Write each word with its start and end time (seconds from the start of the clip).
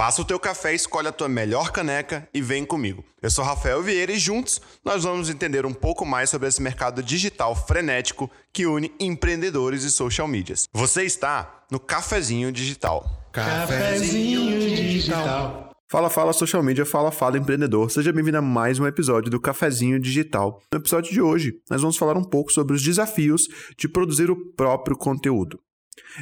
Passa 0.00 0.22
o 0.22 0.24
teu 0.24 0.40
café, 0.40 0.74
escolhe 0.74 1.08
a 1.08 1.12
tua 1.12 1.28
melhor 1.28 1.72
caneca 1.72 2.26
e 2.32 2.40
vem 2.40 2.64
comigo. 2.64 3.04
Eu 3.20 3.30
sou 3.30 3.44
Rafael 3.44 3.82
Vieira 3.82 4.10
e 4.10 4.18
juntos 4.18 4.58
nós 4.82 5.04
vamos 5.04 5.28
entender 5.28 5.66
um 5.66 5.74
pouco 5.74 6.06
mais 6.06 6.30
sobre 6.30 6.48
esse 6.48 6.62
mercado 6.62 7.02
digital 7.02 7.54
frenético 7.54 8.30
que 8.50 8.64
une 8.64 8.90
empreendedores 8.98 9.84
e 9.84 9.90
social 9.90 10.26
medias. 10.26 10.66
Você 10.72 11.02
está 11.04 11.66
no 11.70 11.78
Cafezinho 11.78 12.50
Digital. 12.50 13.28
Cafezinho 13.30 14.58
Digital. 14.74 15.70
Fala, 15.86 16.08
fala 16.08 16.32
social 16.32 16.62
media, 16.62 16.86
fala, 16.86 17.12
fala 17.12 17.36
empreendedor. 17.36 17.90
Seja 17.90 18.10
bem-vindo 18.10 18.38
a 18.38 18.42
mais 18.42 18.78
um 18.78 18.86
episódio 18.86 19.30
do 19.30 19.38
Cafezinho 19.38 20.00
Digital. 20.00 20.62
No 20.72 20.78
episódio 20.78 21.12
de 21.12 21.20
hoje, 21.20 21.60
nós 21.68 21.82
vamos 21.82 21.98
falar 21.98 22.16
um 22.16 22.24
pouco 22.24 22.50
sobre 22.50 22.74
os 22.74 22.82
desafios 22.82 23.48
de 23.76 23.86
produzir 23.86 24.30
o 24.30 24.52
próprio 24.54 24.96
conteúdo. 24.96 25.60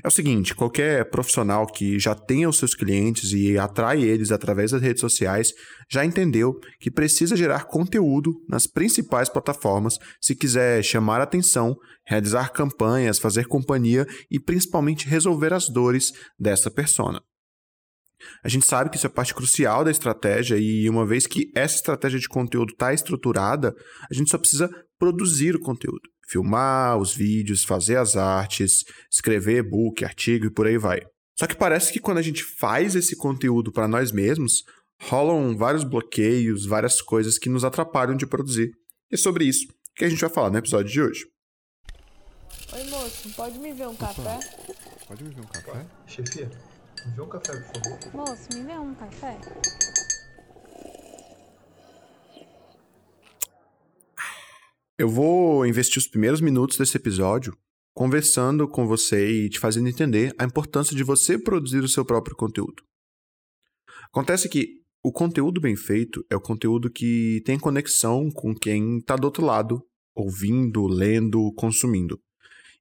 É 0.02 0.08
o 0.08 0.10
seguinte, 0.10 0.54
qualquer 0.54 1.08
profissional 1.10 1.66
que 1.66 1.98
já 1.98 2.14
tenha 2.14 2.48
os 2.48 2.58
seus 2.58 2.74
clientes 2.74 3.32
e 3.32 3.56
atrai 3.56 4.02
eles 4.02 4.30
através 4.30 4.70
das 4.70 4.82
redes 4.82 5.00
sociais 5.00 5.52
já 5.90 6.04
entendeu 6.04 6.58
que 6.78 6.90
precisa 6.90 7.36
gerar 7.36 7.64
conteúdo 7.64 8.34
nas 8.48 8.66
principais 8.66 9.28
plataformas 9.28 9.98
se 10.20 10.34
quiser 10.34 10.82
chamar 10.82 11.20
atenção, 11.20 11.76
realizar 12.06 12.52
campanhas, 12.52 13.18
fazer 13.18 13.46
companhia 13.46 14.06
e 14.30 14.38
principalmente 14.38 15.08
resolver 15.08 15.52
as 15.52 15.68
dores 15.68 16.12
dessa 16.38 16.70
persona. 16.70 17.22
A 18.42 18.48
gente 18.48 18.66
sabe 18.66 18.90
que 18.90 18.96
isso 18.96 19.06
é 19.06 19.10
parte 19.10 19.34
crucial 19.34 19.84
da 19.84 19.90
estratégia 19.90 20.56
e 20.58 20.88
uma 20.90 21.06
vez 21.06 21.26
que 21.26 21.50
essa 21.54 21.76
estratégia 21.76 22.18
de 22.18 22.28
conteúdo 22.28 22.72
está 22.72 22.92
estruturada, 22.92 23.74
a 24.10 24.14
gente 24.14 24.30
só 24.30 24.36
precisa 24.36 24.68
produzir 24.98 25.54
o 25.54 25.60
conteúdo 25.60 26.08
filmar 26.28 26.98
os 26.98 27.14
vídeos, 27.14 27.64
fazer 27.64 27.96
as 27.96 28.16
artes, 28.16 28.84
escrever 29.10 29.64
e-book, 29.64 30.04
artigo 30.04 30.46
e 30.46 30.50
por 30.50 30.66
aí 30.66 30.76
vai. 30.76 31.00
Só 31.38 31.46
que 31.46 31.56
parece 31.56 31.92
que 31.92 32.00
quando 32.00 32.18
a 32.18 32.22
gente 32.22 32.44
faz 32.44 32.94
esse 32.94 33.16
conteúdo 33.16 33.72
para 33.72 33.88
nós 33.88 34.12
mesmos, 34.12 34.64
rolam 35.00 35.56
vários 35.56 35.84
bloqueios, 35.84 36.66
várias 36.66 37.00
coisas 37.00 37.38
que 37.38 37.48
nos 37.48 37.64
atrapalham 37.64 38.16
de 38.16 38.26
produzir. 38.26 38.72
E 39.10 39.14
é 39.14 39.18
sobre 39.18 39.44
isso 39.44 39.66
que 39.96 40.04
a 40.04 40.08
gente 40.08 40.20
vai 40.20 40.30
falar 40.30 40.50
no 40.50 40.58
episódio 40.58 40.92
de 40.92 41.00
hoje. 41.00 41.26
Oi, 42.72 42.84
moço, 42.84 43.30
pode 43.30 43.58
me 43.58 43.72
ver 43.72 43.88
um 43.88 43.96
café? 43.96 44.38
Pode 45.06 45.24
me 45.24 45.30
ver 45.30 45.40
um 45.40 45.46
café? 45.46 45.86
Chefia, 46.06 46.50
me 47.06 47.12
vê 47.14 47.22
um 47.22 47.28
café, 47.28 47.52
por 47.52 47.82
favor. 47.82 48.14
Moço, 48.14 48.48
me 48.52 48.64
vê 48.64 48.78
um 48.78 48.94
café? 48.94 49.38
Eu 54.98 55.08
vou 55.08 55.64
investir 55.64 55.98
os 55.98 56.08
primeiros 56.08 56.40
minutos 56.40 56.76
desse 56.76 56.96
episódio 56.96 57.56
conversando 57.94 58.66
com 58.66 58.84
você 58.84 59.30
e 59.30 59.48
te 59.48 59.60
fazendo 59.60 59.88
entender 59.88 60.34
a 60.36 60.44
importância 60.44 60.96
de 60.96 61.04
você 61.04 61.38
produzir 61.38 61.78
o 61.84 61.88
seu 61.88 62.04
próprio 62.04 62.34
conteúdo. 62.34 62.82
Acontece 64.06 64.48
que 64.48 64.82
o 65.00 65.12
conteúdo 65.12 65.60
bem 65.60 65.76
feito 65.76 66.26
é 66.28 66.34
o 66.34 66.40
conteúdo 66.40 66.90
que 66.90 67.40
tem 67.44 67.56
conexão 67.60 68.28
com 68.28 68.52
quem 68.52 68.98
está 68.98 69.14
do 69.14 69.26
outro 69.26 69.46
lado, 69.46 69.86
ouvindo, 70.16 70.84
lendo, 70.88 71.52
consumindo. 71.52 72.20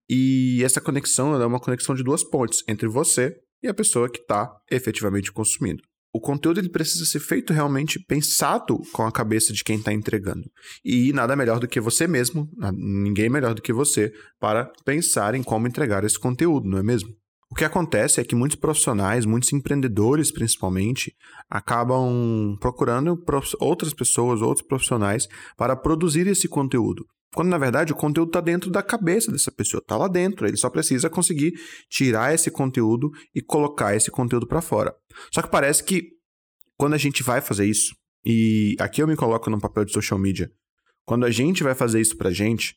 E 0.09 0.63
essa 0.63 0.81
conexão 0.81 1.39
é 1.39 1.45
uma 1.45 1.59
conexão 1.59 1.93
de 1.93 2.03
duas 2.03 2.23
pontes 2.23 2.63
entre 2.67 2.87
você 2.87 3.39
e 3.61 3.67
a 3.67 3.75
pessoa 3.75 4.09
que 4.09 4.21
está 4.21 4.59
efetivamente 4.71 5.31
consumindo 5.31 5.83
o 6.13 6.19
conteúdo 6.19 6.59
ele 6.59 6.69
precisa 6.69 7.05
ser 7.05 7.19
feito 7.19 7.53
realmente 7.53 7.99
pensado 8.07 8.81
com 8.91 9.03
a 9.03 9.11
cabeça 9.11 9.53
de 9.53 9.63
quem 9.63 9.77
está 9.77 9.93
entregando. 9.93 10.49
E 10.83 11.13
nada 11.13 11.35
melhor 11.35 11.59
do 11.59 11.67
que 11.67 11.79
você 11.79 12.07
mesmo, 12.07 12.49
ninguém 12.73 13.29
melhor 13.29 13.53
do 13.53 13.61
que 13.61 13.73
você, 13.73 14.11
para 14.39 14.71
pensar 14.85 15.35
em 15.35 15.43
como 15.43 15.67
entregar 15.67 16.03
esse 16.03 16.19
conteúdo, 16.19 16.67
não 16.67 16.77
é 16.77 16.83
mesmo? 16.83 17.09
O 17.49 17.55
que 17.55 17.63
acontece 17.63 18.19
é 18.19 18.25
que 18.25 18.35
muitos 18.35 18.57
profissionais, 18.57 19.25
muitos 19.25 19.53
empreendedores 19.53 20.31
principalmente, 20.31 21.13
acabam 21.49 22.57
procurando 22.59 23.17
outras 23.59 23.93
pessoas, 23.93 24.41
outros 24.41 24.67
profissionais 24.67 25.27
para 25.55 25.75
produzir 25.75 26.27
esse 26.27 26.47
conteúdo. 26.47 27.05
Quando 27.33 27.49
na 27.49 27.57
verdade 27.57 27.91
o 27.91 27.95
conteúdo 27.95 28.29
está 28.29 28.41
dentro 28.41 28.69
da 28.69 28.81
cabeça 28.81 29.31
dessa 29.31 29.51
pessoa, 29.51 29.81
está 29.81 29.97
lá 29.97 30.07
dentro. 30.07 30.47
Ele 30.47 30.57
só 30.57 30.69
precisa 30.69 31.09
conseguir 31.09 31.53
tirar 31.89 32.33
esse 32.33 32.49
conteúdo 32.49 33.11
e 33.33 33.41
colocar 33.41 33.95
esse 33.95 34.09
conteúdo 34.09 34.47
para 34.47 34.61
fora. 34.61 34.95
Só 35.33 35.41
que 35.41 35.49
parece 35.49 35.83
que 35.83 36.11
quando 36.77 36.93
a 36.93 36.97
gente 36.97 37.23
vai 37.23 37.41
fazer 37.41 37.65
isso, 37.65 37.95
e 38.23 38.75
aqui 38.79 39.01
eu 39.01 39.07
me 39.07 39.15
coloco 39.15 39.49
no 39.49 39.59
papel 39.59 39.85
de 39.85 39.91
social 39.91 40.19
media, 40.19 40.51
quando 41.05 41.25
a 41.25 41.31
gente 41.31 41.63
vai 41.63 41.73
fazer 41.73 42.01
isso 42.01 42.17
pra 42.17 42.31
gente, 42.31 42.75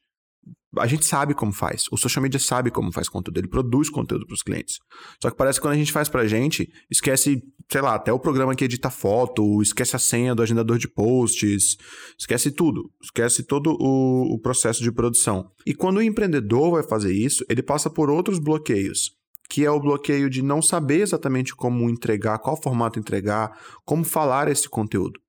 a 0.78 0.86
gente 0.86 1.04
sabe 1.04 1.34
como 1.34 1.52
faz. 1.52 1.86
O 1.90 1.96
social 1.96 2.22
media 2.22 2.38
sabe 2.38 2.70
como 2.70 2.92
faz 2.92 3.08
conteúdo, 3.08 3.38
ele 3.38 3.48
produz 3.48 3.90
conteúdo 3.90 4.26
para 4.26 4.34
os 4.34 4.42
clientes. 4.42 4.78
Só 5.20 5.30
que 5.30 5.36
parece 5.36 5.58
que 5.58 5.64
quando 5.64 5.74
a 5.74 5.78
gente 5.78 5.92
faz 5.92 6.08
pra 6.08 6.26
gente, 6.26 6.70
esquece, 6.90 7.42
sei 7.70 7.80
lá, 7.80 7.94
até 7.94 8.12
o 8.12 8.20
programa 8.20 8.54
que 8.54 8.64
edita 8.64 8.90
foto, 8.90 9.60
esquece 9.62 9.96
a 9.96 9.98
senha 9.98 10.34
do 10.34 10.42
agendador 10.42 10.78
de 10.78 10.88
posts, 10.88 11.76
esquece 12.18 12.50
tudo, 12.50 12.90
esquece 13.02 13.42
todo 13.42 13.76
o, 13.80 14.34
o 14.34 14.38
processo 14.38 14.82
de 14.82 14.92
produção. 14.92 15.50
E 15.66 15.74
quando 15.74 15.98
o 15.98 16.02
empreendedor 16.02 16.72
vai 16.72 16.82
fazer 16.82 17.12
isso, 17.12 17.44
ele 17.48 17.62
passa 17.62 17.90
por 17.90 18.10
outros 18.10 18.38
bloqueios 18.38 19.18
que 19.50 19.64
é 19.64 19.70
o 19.70 19.80
bloqueio 19.80 20.30
de 20.30 20.42
não 20.42 20.62
saber 20.62 21.00
exatamente 21.00 21.56
como 21.56 21.90
entregar, 21.90 22.38
qual 22.38 22.56
formato 22.56 23.00
entregar, 23.00 23.50
como 23.84 24.04
falar 24.04 24.46
esse 24.46 24.68
conteúdo. 24.68 25.20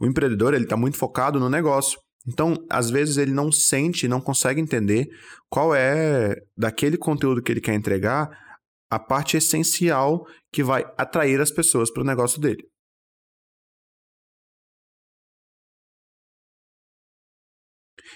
O 0.00 0.04
empreendedor 0.04 0.54
ele 0.54 0.64
está 0.64 0.76
muito 0.76 0.96
focado 0.96 1.38
no 1.38 1.48
negócio. 1.48 2.00
Então, 2.26 2.54
às 2.68 2.90
vezes 2.90 3.16
ele 3.16 3.32
não 3.32 3.50
sente, 3.50 4.08
não 4.08 4.20
consegue 4.20 4.60
entender 4.60 5.08
qual 5.48 5.74
é 5.74 6.36
daquele 6.56 6.96
conteúdo 6.96 7.42
que 7.42 7.50
ele 7.50 7.60
quer 7.60 7.74
entregar 7.74 8.28
a 8.90 8.98
parte 8.98 9.36
essencial 9.36 10.26
que 10.52 10.62
vai 10.62 10.84
atrair 10.96 11.40
as 11.40 11.50
pessoas 11.50 11.90
para 11.90 12.02
o 12.02 12.06
negócio 12.06 12.40
dele. 12.40 12.68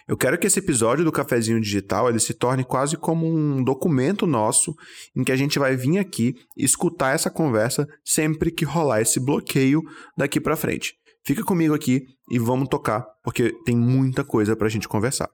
Eu 0.09 0.17
quero 0.17 0.39
que 0.39 0.47
esse 0.47 0.59
episódio 0.59 1.05
do 1.05 1.13
Cafezinho 1.13 1.61
Digital 1.61 2.09
ele 2.09 2.19
se 2.19 2.35
torne 2.35 2.65
quase 2.65 2.97
como 2.97 3.27
um 3.27 3.63
documento 3.63 4.27
nosso 4.27 4.75
em 5.15 5.23
que 5.23 5.33
a 5.33 5.37
gente 5.37 5.59
vai 5.59 5.77
vir 5.77 5.99
aqui 5.99 6.35
escutar 6.57 7.15
essa 7.15 7.31
conversa 7.31 7.87
sempre 8.05 8.51
que 8.51 8.65
rolar 8.65 9.01
esse 9.01 9.21
bloqueio 9.21 9.83
daqui 10.17 10.41
para 10.41 10.57
frente. 10.57 10.95
Fica 11.25 11.45
comigo 11.45 11.75
aqui 11.75 12.07
e 12.31 12.39
vamos 12.39 12.69
tocar, 12.69 13.07
porque 13.23 13.53
tem 13.65 13.77
muita 13.77 14.25
coisa 14.25 14.57
para 14.57 14.67
a 14.67 14.71
gente 14.71 14.89
conversar. 14.89 15.31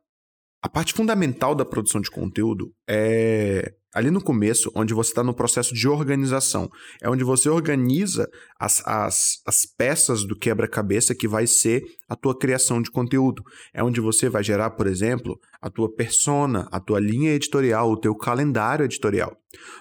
A 0.62 0.68
parte 0.68 0.92
fundamental 0.92 1.54
da 1.54 1.64
produção 1.64 2.00
de 2.00 2.10
conteúdo 2.10 2.74
é 2.88 3.74
ali 3.94 4.10
no 4.10 4.22
começo, 4.22 4.70
onde 4.74 4.92
você 4.92 5.10
está 5.10 5.24
no 5.24 5.34
processo 5.34 5.74
de 5.74 5.88
organização. 5.88 6.68
É 7.02 7.08
onde 7.08 7.24
você 7.24 7.48
organiza 7.48 8.28
as, 8.58 8.86
as, 8.86 9.40
as 9.46 9.66
peças 9.66 10.24
do 10.24 10.36
quebra-cabeça 10.36 11.14
que 11.14 11.26
vai 11.26 11.46
ser 11.46 11.82
a 12.08 12.14
tua 12.14 12.36
criação 12.38 12.82
de 12.82 12.90
conteúdo. 12.90 13.42
É 13.72 13.82
onde 13.82 14.00
você 14.00 14.28
vai 14.28 14.42
gerar, 14.42 14.70
por 14.70 14.86
exemplo, 14.86 15.38
a 15.60 15.70
tua 15.70 15.92
persona, 15.92 16.68
a 16.70 16.78
tua 16.78 17.00
linha 17.00 17.32
editorial, 17.32 17.90
o 17.90 18.00
teu 18.00 18.14
calendário 18.14 18.84
editorial. 18.84 19.36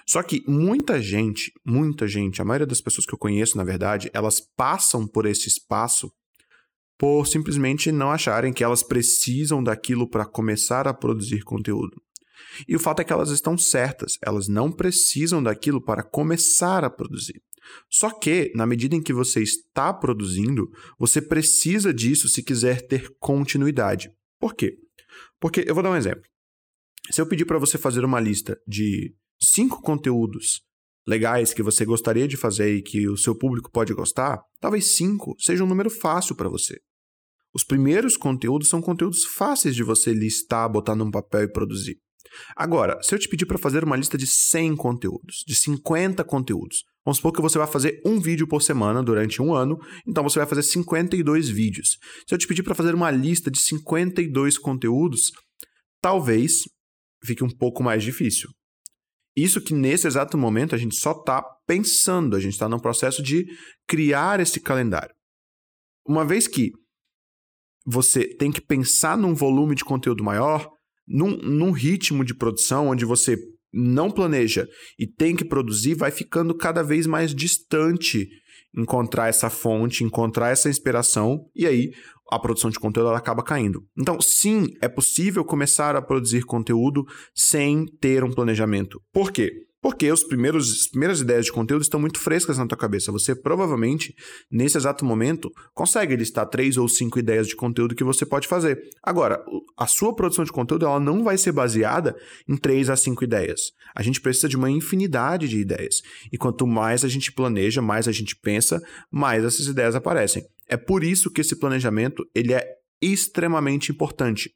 Só 0.06 0.22
que 0.22 0.42
muita 0.46 1.00
gente, 1.00 1.52
muita 1.64 2.08
gente, 2.08 2.40
a 2.40 2.44
maioria 2.44 2.66
das 2.66 2.80
pessoas 2.80 3.06
que 3.06 3.14
eu 3.14 3.18
conheço, 3.18 3.56
na 3.56 3.64
verdade, 3.64 4.10
elas 4.14 4.40
passam 4.56 5.06
por 5.06 5.26
esse 5.26 5.48
espaço 5.48 6.10
por 6.98 7.26
simplesmente 7.26 7.92
não 7.92 8.10
acharem 8.10 8.52
que 8.52 8.64
elas 8.64 8.82
precisam 8.82 9.62
daquilo 9.62 10.08
para 10.08 10.26
começar 10.26 10.88
a 10.88 10.92
produzir 10.92 11.42
conteúdo. 11.44 12.02
E 12.66 12.74
o 12.76 12.80
fato 12.80 13.00
é 13.00 13.04
que 13.04 13.12
elas 13.12 13.30
estão 13.30 13.56
certas, 13.56 14.18
elas 14.22 14.48
não 14.48 14.70
precisam 14.70 15.42
daquilo 15.42 15.82
para 15.82 16.02
começar 16.02 16.84
a 16.84 16.90
produzir. 16.90 17.42
Só 17.90 18.10
que, 18.10 18.50
na 18.54 18.66
medida 18.66 18.96
em 18.96 19.02
que 19.02 19.12
você 19.12 19.42
está 19.42 19.92
produzindo, 19.92 20.70
você 20.98 21.20
precisa 21.20 21.92
disso 21.92 22.28
se 22.28 22.42
quiser 22.42 22.86
ter 22.86 23.14
continuidade. 23.18 24.10
Por 24.38 24.54
quê? 24.54 24.76
Porque 25.40 25.64
eu 25.66 25.74
vou 25.74 25.82
dar 25.82 25.90
um 25.90 25.96
exemplo. 25.96 26.22
Se 27.10 27.20
eu 27.20 27.26
pedir 27.26 27.44
para 27.44 27.58
você 27.58 27.78
fazer 27.78 28.04
uma 28.04 28.20
lista 28.20 28.58
de 28.66 29.14
cinco 29.40 29.80
conteúdos 29.82 30.62
legais 31.06 31.54
que 31.54 31.62
você 31.62 31.84
gostaria 31.84 32.28
de 32.28 32.36
fazer 32.36 32.76
e 32.76 32.82
que 32.82 33.08
o 33.08 33.16
seu 33.16 33.34
público 33.34 33.70
pode 33.70 33.94
gostar, 33.94 34.42
talvez 34.60 34.96
cinco 34.96 35.34
seja 35.38 35.64
um 35.64 35.66
número 35.66 35.88
fácil 35.88 36.34
para 36.34 36.50
você. 36.50 36.78
Os 37.54 37.64
primeiros 37.64 38.16
conteúdos 38.16 38.68
são 38.68 38.82
conteúdos 38.82 39.24
fáceis 39.24 39.74
de 39.74 39.82
você 39.82 40.12
listar, 40.12 40.70
botar 40.70 40.94
num 40.94 41.10
papel 41.10 41.44
e 41.44 41.52
produzir. 41.52 41.98
Agora, 42.56 43.02
se 43.02 43.14
eu 43.14 43.18
te 43.18 43.28
pedir 43.28 43.46
para 43.46 43.58
fazer 43.58 43.84
uma 43.84 43.96
lista 43.96 44.18
de 44.18 44.26
100 44.26 44.76
conteúdos, 44.76 45.44
de 45.46 45.54
50 45.54 46.22
conteúdos, 46.24 46.84
vamos 47.04 47.18
supor 47.18 47.32
que 47.32 47.40
você 47.40 47.58
vai 47.58 47.66
fazer 47.66 48.00
um 48.04 48.20
vídeo 48.20 48.46
por 48.46 48.62
semana 48.62 49.02
durante 49.02 49.40
um 49.40 49.54
ano, 49.54 49.78
então 50.06 50.22
você 50.22 50.38
vai 50.38 50.48
fazer 50.48 50.62
52 50.62 51.48
vídeos. 51.48 51.98
Se 52.26 52.34
eu 52.34 52.38
te 52.38 52.46
pedir 52.46 52.62
para 52.62 52.74
fazer 52.74 52.94
uma 52.94 53.10
lista 53.10 53.50
de 53.50 53.60
52 53.60 54.58
conteúdos, 54.58 55.32
talvez 56.00 56.62
fique 57.24 57.44
um 57.44 57.50
pouco 57.50 57.82
mais 57.82 58.02
difícil. 58.02 58.50
Isso 59.36 59.60
que 59.60 59.72
nesse 59.72 60.06
exato 60.06 60.36
momento 60.36 60.74
a 60.74 60.78
gente 60.78 60.96
só 60.96 61.12
está 61.12 61.42
pensando, 61.66 62.34
a 62.34 62.40
gente 62.40 62.54
está 62.54 62.68
no 62.68 62.80
processo 62.80 63.22
de 63.22 63.46
criar 63.86 64.40
esse 64.40 64.58
calendário. 64.58 65.14
Uma 66.06 66.24
vez 66.24 66.48
que 66.48 66.72
você 67.86 68.26
tem 68.26 68.50
que 68.50 68.60
pensar 68.60 69.16
num 69.16 69.34
volume 69.34 69.74
de 69.74 69.84
conteúdo 69.84 70.24
maior, 70.24 70.68
num, 71.08 71.36
num 71.36 71.70
ritmo 71.70 72.24
de 72.24 72.34
produção 72.34 72.88
onde 72.88 73.04
você 73.04 73.36
não 73.72 74.10
planeja 74.10 74.66
e 74.98 75.06
tem 75.06 75.34
que 75.36 75.44
produzir, 75.44 75.94
vai 75.94 76.10
ficando 76.10 76.54
cada 76.54 76.82
vez 76.82 77.06
mais 77.06 77.34
distante 77.34 78.28
encontrar 78.76 79.28
essa 79.28 79.50
fonte, 79.50 80.04
encontrar 80.04 80.50
essa 80.50 80.68
inspiração, 80.68 81.46
e 81.54 81.66
aí 81.66 81.90
a 82.30 82.38
produção 82.38 82.70
de 82.70 82.78
conteúdo 82.78 83.08
ela 83.08 83.18
acaba 83.18 83.42
caindo. 83.42 83.82
Então, 83.98 84.20
sim, 84.20 84.66
é 84.82 84.88
possível 84.88 85.44
começar 85.44 85.96
a 85.96 86.02
produzir 86.02 86.42
conteúdo 86.42 87.04
sem 87.34 87.86
ter 88.00 88.22
um 88.22 88.30
planejamento. 88.30 89.00
Por 89.12 89.32
quê? 89.32 89.50
Porque 89.80 90.10
os 90.10 90.24
primeiros, 90.24 90.80
as 90.80 90.86
primeiras 90.88 91.20
ideias 91.20 91.44
de 91.44 91.52
conteúdo 91.52 91.82
estão 91.82 92.00
muito 92.00 92.18
frescas 92.18 92.58
na 92.58 92.66
tua 92.66 92.76
cabeça. 92.76 93.12
Você 93.12 93.34
provavelmente, 93.34 94.14
nesse 94.50 94.76
exato 94.76 95.04
momento, 95.04 95.50
consegue 95.72 96.16
listar 96.16 96.48
três 96.48 96.76
ou 96.76 96.88
cinco 96.88 97.18
ideias 97.18 97.46
de 97.46 97.54
conteúdo 97.54 97.94
que 97.94 98.02
você 98.02 98.26
pode 98.26 98.48
fazer. 98.48 98.80
Agora, 99.02 99.44
a 99.76 99.86
sua 99.86 100.14
produção 100.14 100.44
de 100.44 100.50
conteúdo 100.50 100.84
ela 100.84 100.98
não 100.98 101.22
vai 101.22 101.38
ser 101.38 101.52
baseada 101.52 102.16
em 102.48 102.56
três 102.56 102.90
a 102.90 102.96
cinco 102.96 103.22
ideias. 103.22 103.70
A 103.94 104.02
gente 104.02 104.20
precisa 104.20 104.48
de 104.48 104.56
uma 104.56 104.70
infinidade 104.70 105.48
de 105.48 105.58
ideias. 105.58 106.02
E 106.32 106.36
quanto 106.36 106.66
mais 106.66 107.04
a 107.04 107.08
gente 107.08 107.32
planeja, 107.32 107.80
mais 107.80 108.08
a 108.08 108.12
gente 108.12 108.34
pensa, 108.34 108.82
mais 109.10 109.44
essas 109.44 109.66
ideias 109.66 109.94
aparecem. 109.94 110.44
É 110.66 110.76
por 110.76 111.04
isso 111.04 111.30
que 111.30 111.40
esse 111.40 111.56
planejamento 111.56 112.24
ele 112.34 112.52
é 112.52 112.64
extremamente 113.00 113.92
importante. 113.92 114.50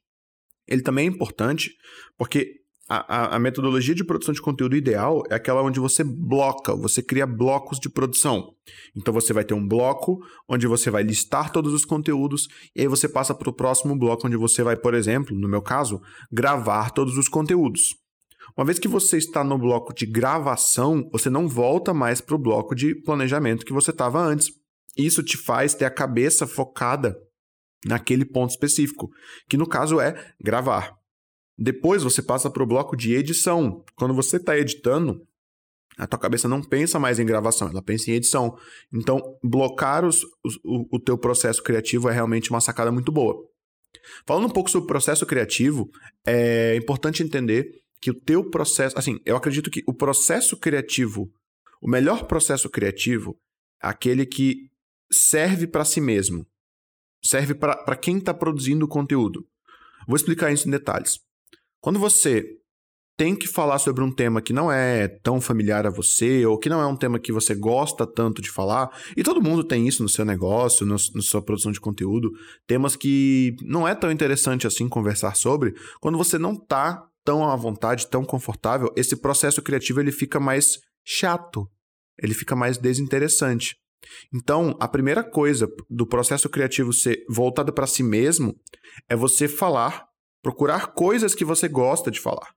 Ele 0.67 0.81
também 0.81 1.07
é 1.07 1.09
importante 1.09 1.71
porque 2.17 2.62
a, 2.97 3.35
a, 3.35 3.39
metodologia 3.39 3.95
de 3.95 4.03
produção 4.03 4.33
de 4.33 4.41
conteúdo 4.41 4.75
ideal 4.75 5.23
é 5.29 5.35
aquela 5.35 5.61
onde 5.61 5.79
você 5.79 6.03
bloca, 6.03 6.75
você 6.75 7.01
cria 7.01 7.25
blocos 7.25 7.79
de 7.79 7.89
produção. 7.89 8.53
Então 8.95 9.13
você 9.13 9.31
vai 9.33 9.43
ter 9.43 9.53
um 9.53 9.67
bloco 9.67 10.19
onde 10.47 10.67
você 10.67 10.89
vai 10.89 11.03
listar 11.03 11.51
todos 11.51 11.73
os 11.73 11.85
conteúdos 11.85 12.47
e 12.75 12.81
aí 12.81 12.87
você 12.87 13.07
passa 13.07 13.33
para 13.33 13.49
o 13.49 13.53
próximo 13.53 13.97
bloco 13.97 14.27
onde 14.27 14.37
você 14.37 14.63
vai, 14.63 14.75
por 14.75 14.93
exemplo, 14.93 15.35
no 15.35 15.47
meu 15.47 15.61
caso, 15.61 16.01
gravar 16.31 16.91
todos 16.91 17.17
os 17.17 17.27
conteúdos. 17.27 17.95
Uma 18.57 18.65
vez 18.65 18.77
que 18.77 18.87
você 18.87 19.17
está 19.17 19.43
no 19.43 19.57
bloco 19.57 19.93
de 19.93 20.05
gravação, 20.05 21.09
você 21.11 21.29
não 21.29 21.47
volta 21.47 21.93
mais 21.93 22.21
para 22.21 22.35
o 22.35 22.39
bloco 22.39 22.75
de 22.75 22.93
planejamento 22.93 23.65
que 23.65 23.73
você 23.73 23.91
estava 23.91 24.21
antes. 24.21 24.51
Isso 24.97 25.23
te 25.23 25.37
faz 25.37 25.73
ter 25.73 25.85
a 25.85 25.89
cabeça 25.89 26.45
focada 26.45 27.15
naquele 27.85 28.25
ponto 28.25 28.51
específico, 28.51 29.09
que 29.49 29.57
no 29.57 29.67
caso 29.67 29.99
é 29.99 30.33
gravar. 30.39 31.02
Depois 31.57 32.03
você 32.03 32.21
passa 32.21 32.49
para 32.49 32.63
o 32.63 32.67
bloco 32.67 32.95
de 32.95 33.13
edição. 33.13 33.83
Quando 33.95 34.13
você 34.13 34.37
está 34.37 34.57
editando, 34.57 35.25
a 35.97 36.07
tua 36.07 36.19
cabeça 36.19 36.47
não 36.47 36.61
pensa 36.61 36.99
mais 36.99 37.19
em 37.19 37.25
gravação, 37.25 37.69
ela 37.69 37.81
pensa 37.81 38.09
em 38.09 38.15
edição. 38.15 38.57
Então, 38.91 39.37
blocar 39.43 40.03
os, 40.03 40.23
os, 40.43 40.55
o, 40.63 40.87
o 40.91 40.99
teu 40.99 41.17
processo 41.17 41.61
criativo 41.61 42.09
é 42.09 42.13
realmente 42.13 42.49
uma 42.49 42.61
sacada 42.61 42.91
muito 42.91 43.11
boa. 43.11 43.35
Falando 44.25 44.47
um 44.47 44.49
pouco 44.49 44.69
sobre 44.69 44.85
o 44.85 44.87
processo 44.87 45.25
criativo, 45.25 45.89
é 46.25 46.75
importante 46.75 47.21
entender 47.21 47.69
que 48.01 48.09
o 48.11 48.13
teu 48.13 48.49
processo, 48.49 48.97
assim, 48.97 49.19
eu 49.25 49.35
acredito 49.35 49.69
que 49.69 49.83
o 49.87 49.93
processo 49.93 50.57
criativo, 50.57 51.31
o 51.81 51.89
melhor 51.89 52.25
processo 52.25 52.69
criativo, 52.69 53.37
é 53.81 53.87
aquele 53.87 54.25
que 54.25 54.69
serve 55.11 55.67
para 55.67 55.85
si 55.85 56.01
mesmo, 56.01 56.45
serve 57.23 57.53
para 57.53 57.95
quem 57.95 58.17
está 58.17 58.33
produzindo 58.33 58.85
o 58.85 58.89
conteúdo. 58.89 59.47
Vou 60.07 60.15
explicar 60.15 60.51
isso 60.51 60.67
em 60.67 60.71
detalhes. 60.71 61.19
Quando 61.83 61.99
você 61.99 62.45
tem 63.17 63.35
que 63.35 63.45
falar 63.45 63.77
sobre 63.77 64.01
um 64.01 64.09
tema 64.09 64.41
que 64.41 64.53
não 64.53 64.71
é 64.71 65.05
tão 65.21 65.41
familiar 65.41 65.85
a 65.85 65.89
você, 65.89 66.45
ou 66.45 66.57
que 66.57 66.69
não 66.69 66.81
é 66.81 66.87
um 66.87 66.95
tema 66.95 67.19
que 67.19 67.33
você 67.33 67.53
gosta 67.53 68.07
tanto 68.07 68.41
de 68.41 68.49
falar, 68.49 68.89
e 69.17 69.21
todo 69.21 69.43
mundo 69.43 69.65
tem 69.65 69.85
isso 69.85 70.01
no 70.01 70.07
seu 70.07 70.23
negócio, 70.23 70.85
na 70.85 70.97
sua 70.97 71.41
produção 71.41 71.73
de 71.73 71.81
conteúdo, 71.81 72.31
temas 72.65 72.95
que 72.95 73.53
não 73.61 73.85
é 73.85 73.93
tão 73.93 74.09
interessante 74.09 74.65
assim 74.65 74.87
conversar 74.87 75.35
sobre, 75.35 75.73
quando 75.99 76.17
você 76.17 76.39
não 76.39 76.55
tá 76.55 77.05
tão 77.21 77.43
à 77.43 77.55
vontade, 77.57 78.07
tão 78.07 78.23
confortável, 78.23 78.89
esse 78.95 79.17
processo 79.17 79.61
criativo 79.61 79.99
ele 79.99 80.13
fica 80.13 80.39
mais 80.39 80.79
chato, 81.05 81.69
ele 82.17 82.33
fica 82.33 82.55
mais 82.55 82.77
desinteressante. 82.77 83.75
Então, 84.33 84.73
a 84.79 84.87
primeira 84.87 85.21
coisa 85.21 85.67
do 85.89 86.07
processo 86.07 86.47
criativo 86.47 86.93
ser 86.93 87.25
voltado 87.29 87.73
para 87.73 87.87
si 87.87 88.03
mesmo 88.03 88.55
é 89.09 89.17
você 89.17 89.49
falar 89.49 90.12
Procurar 90.43 90.93
coisas 90.93 91.33
que 91.33 91.43
você 91.43 91.67
gosta 91.67 92.11
de 92.11 92.19
falar. 92.19 92.53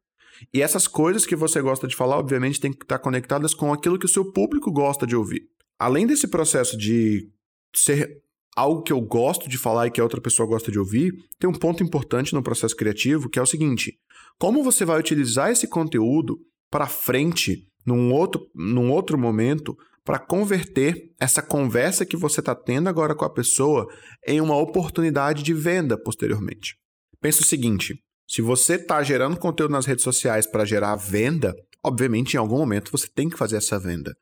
E 0.53 0.61
essas 0.61 0.87
coisas 0.87 1.25
que 1.25 1.35
você 1.35 1.63
gosta 1.63 1.87
de 1.87 1.97
falar, 1.97 2.19
obviamente, 2.19 2.61
tem 2.61 2.73
que 2.73 2.85
estar 2.85 2.99
conectadas 2.99 3.55
com 3.55 3.73
aquilo 3.73 3.99
que 3.99 4.05
o 4.05 4.09
seu 4.09 4.33
público 4.33 4.71
gosta 4.71 5.07
de 5.07 5.17
ouvir. 5.17 5.49
Além 5.79 6.07
desse 6.07 6.29
processo 6.29 6.77
de 6.77 7.31
ser 7.75 8.21
algo 8.57 8.83
que 8.83 8.93
eu 8.93 9.01
gosto 9.01 9.49
de 9.49 9.57
falar 9.57 9.87
e 9.87 9.91
que 9.91 10.01
a 10.01 10.05
outra 10.05 10.21
pessoa 10.21 10.49
gosta 10.49 10.71
de 10.73 10.79
ouvir, 10.79 11.13
tem 11.39 11.49
um 11.49 11.55
ponto 11.55 11.83
importante 11.83 12.35
no 12.35 12.43
processo 12.43 12.75
criativo 12.75 13.29
que 13.31 13.39
é 13.39 13.43
o 13.43 13.47
seguinte: 13.47 13.99
como 14.39 14.63
você 14.63 14.85
vai 14.85 14.99
utilizar 14.99 15.51
esse 15.51 15.69
conteúdo 15.69 16.39
para 16.71 16.87
frente 16.87 17.69
num 17.87 18.13
outro, 18.13 18.51
num 18.55 18.91
outro 18.91 19.17
momento 19.17 19.77
para 20.05 20.19
converter 20.19 21.13
essa 21.21 21.43
conversa 21.43 22.07
que 22.07 22.17
você 22.17 22.41
está 22.41 22.55
tendo 22.55 22.89
agora 22.89 23.15
com 23.15 23.25
a 23.25 23.31
pessoa 23.31 23.87
em 24.27 24.41
uma 24.41 24.57
oportunidade 24.57 25.43
de 25.43 25.53
venda 25.53 25.99
posteriormente. 25.99 26.77
Pensa 27.21 27.43
o 27.43 27.47
seguinte: 27.47 27.99
se 28.27 28.43
você 28.43 28.75
está 28.75 29.03
gerando 29.03 29.39
conteúdo 29.39 29.71
nas 29.71 29.87
redes 29.87 30.03
sociais 30.03 30.47
para 30.47 30.65
gerar 30.65 30.97
venda, 30.97 31.55
obviamente 31.85 32.35
em 32.35 32.39
algum 32.39 32.59
momento 32.59 32.91
você 32.91 33.09
tem 33.09 33.29
que 33.29 33.39
fazer 33.39 33.57
essa 33.57 33.79
venda. 33.79 34.15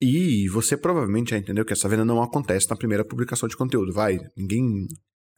E 0.00 0.48
você 0.48 0.76
provavelmente 0.76 1.30
já 1.30 1.38
entendeu 1.38 1.64
que 1.64 1.72
essa 1.72 1.88
venda 1.88 2.04
não 2.04 2.22
acontece 2.22 2.70
na 2.70 2.76
primeira 2.76 3.04
publicação 3.04 3.48
de 3.48 3.56
conteúdo. 3.56 3.92
Vai, 3.92 4.18
ninguém. 4.36 4.86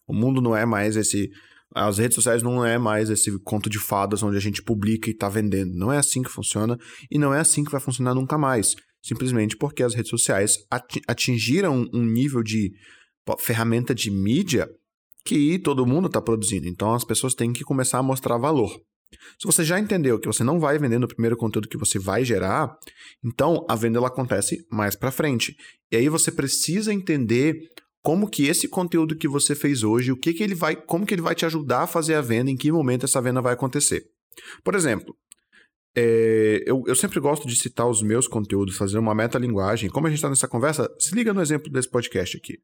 O 0.06 0.14
mundo 0.14 0.40
não 0.40 0.56
é 0.56 0.64
mais 0.64 0.94
esse. 0.94 1.30
As 1.74 1.98
redes 1.98 2.14
sociais 2.14 2.42
não 2.42 2.64
é 2.64 2.78
mais 2.78 3.08
esse 3.08 3.36
conto 3.40 3.70
de 3.70 3.78
fadas 3.78 4.22
onde 4.22 4.36
a 4.36 4.40
gente 4.40 4.62
publica 4.62 5.08
e 5.08 5.12
está 5.12 5.28
vendendo. 5.28 5.74
Não 5.74 5.90
é 5.90 5.96
assim 5.96 6.22
que 6.22 6.30
funciona 6.30 6.78
e 7.10 7.18
não 7.18 7.34
é 7.34 7.40
assim 7.40 7.64
que 7.64 7.72
vai 7.72 7.80
funcionar 7.80 8.14
nunca 8.14 8.36
mais. 8.36 8.74
Simplesmente 9.02 9.56
porque 9.56 9.82
as 9.82 9.94
redes 9.94 10.10
sociais 10.10 10.58
atingiram 11.08 11.88
um 11.92 12.04
nível 12.04 12.42
de 12.42 12.72
ferramenta 13.38 13.94
de 13.94 14.10
mídia 14.10 14.68
que 15.24 15.58
todo 15.58 15.86
mundo 15.86 16.06
está 16.06 16.20
produzindo. 16.20 16.66
Então 16.66 16.94
as 16.94 17.04
pessoas 17.04 17.34
têm 17.34 17.52
que 17.52 17.64
começar 17.64 17.98
a 17.98 18.02
mostrar 18.02 18.36
valor. 18.36 18.80
Se 19.38 19.46
você 19.46 19.64
já 19.64 19.78
entendeu 19.78 20.18
que 20.18 20.26
você 20.26 20.42
não 20.42 20.58
vai 20.58 20.78
vender 20.78 20.98
no 20.98 21.08
primeiro 21.08 21.36
conteúdo 21.36 21.68
que 21.68 21.76
você 21.76 21.98
vai 21.98 22.24
gerar, 22.24 22.76
então 23.22 23.64
a 23.68 23.76
venda 23.76 23.98
ela 23.98 24.08
acontece 24.08 24.66
mais 24.70 24.96
para 24.96 25.10
frente. 25.10 25.56
E 25.90 25.96
aí 25.96 26.08
você 26.08 26.32
precisa 26.32 26.92
entender 26.92 27.68
como 28.02 28.28
que 28.28 28.46
esse 28.46 28.66
conteúdo 28.66 29.16
que 29.16 29.28
você 29.28 29.54
fez 29.54 29.82
hoje, 29.82 30.10
o 30.10 30.16
que 30.16 30.32
que 30.32 30.42
ele 30.42 30.54
vai, 30.54 30.74
como 30.74 31.06
que 31.06 31.14
ele 31.14 31.22
vai 31.22 31.34
te 31.34 31.46
ajudar 31.46 31.82
a 31.82 31.86
fazer 31.86 32.14
a 32.14 32.20
venda, 32.20 32.50
em 32.50 32.56
que 32.56 32.72
momento 32.72 33.04
essa 33.04 33.20
venda 33.20 33.40
vai 33.40 33.52
acontecer. 33.52 34.04
Por 34.64 34.74
exemplo, 34.74 35.14
é, 35.94 36.64
eu, 36.66 36.82
eu, 36.86 36.96
sempre 36.96 37.20
gosto 37.20 37.46
de 37.46 37.54
citar 37.54 37.86
os 37.86 38.02
meus 38.02 38.26
conteúdos, 38.26 38.76
fazer 38.76 38.98
uma 38.98 39.14
metalinguagem. 39.14 39.90
Como 39.90 40.06
a 40.06 40.10
gente 40.10 40.18
está 40.18 40.28
nessa 40.28 40.48
conversa, 40.48 40.90
se 40.98 41.14
liga 41.14 41.34
no 41.34 41.42
exemplo 41.42 41.70
desse 41.70 41.88
podcast 41.88 42.36
aqui. 42.36 42.58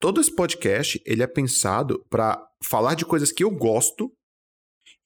Todo 0.00 0.18
esse 0.18 0.34
podcast, 0.34 0.98
ele 1.04 1.22
é 1.22 1.26
pensado 1.26 2.02
para 2.08 2.42
falar 2.64 2.94
de 2.94 3.04
coisas 3.04 3.30
que 3.30 3.44
eu 3.44 3.50
gosto 3.50 4.10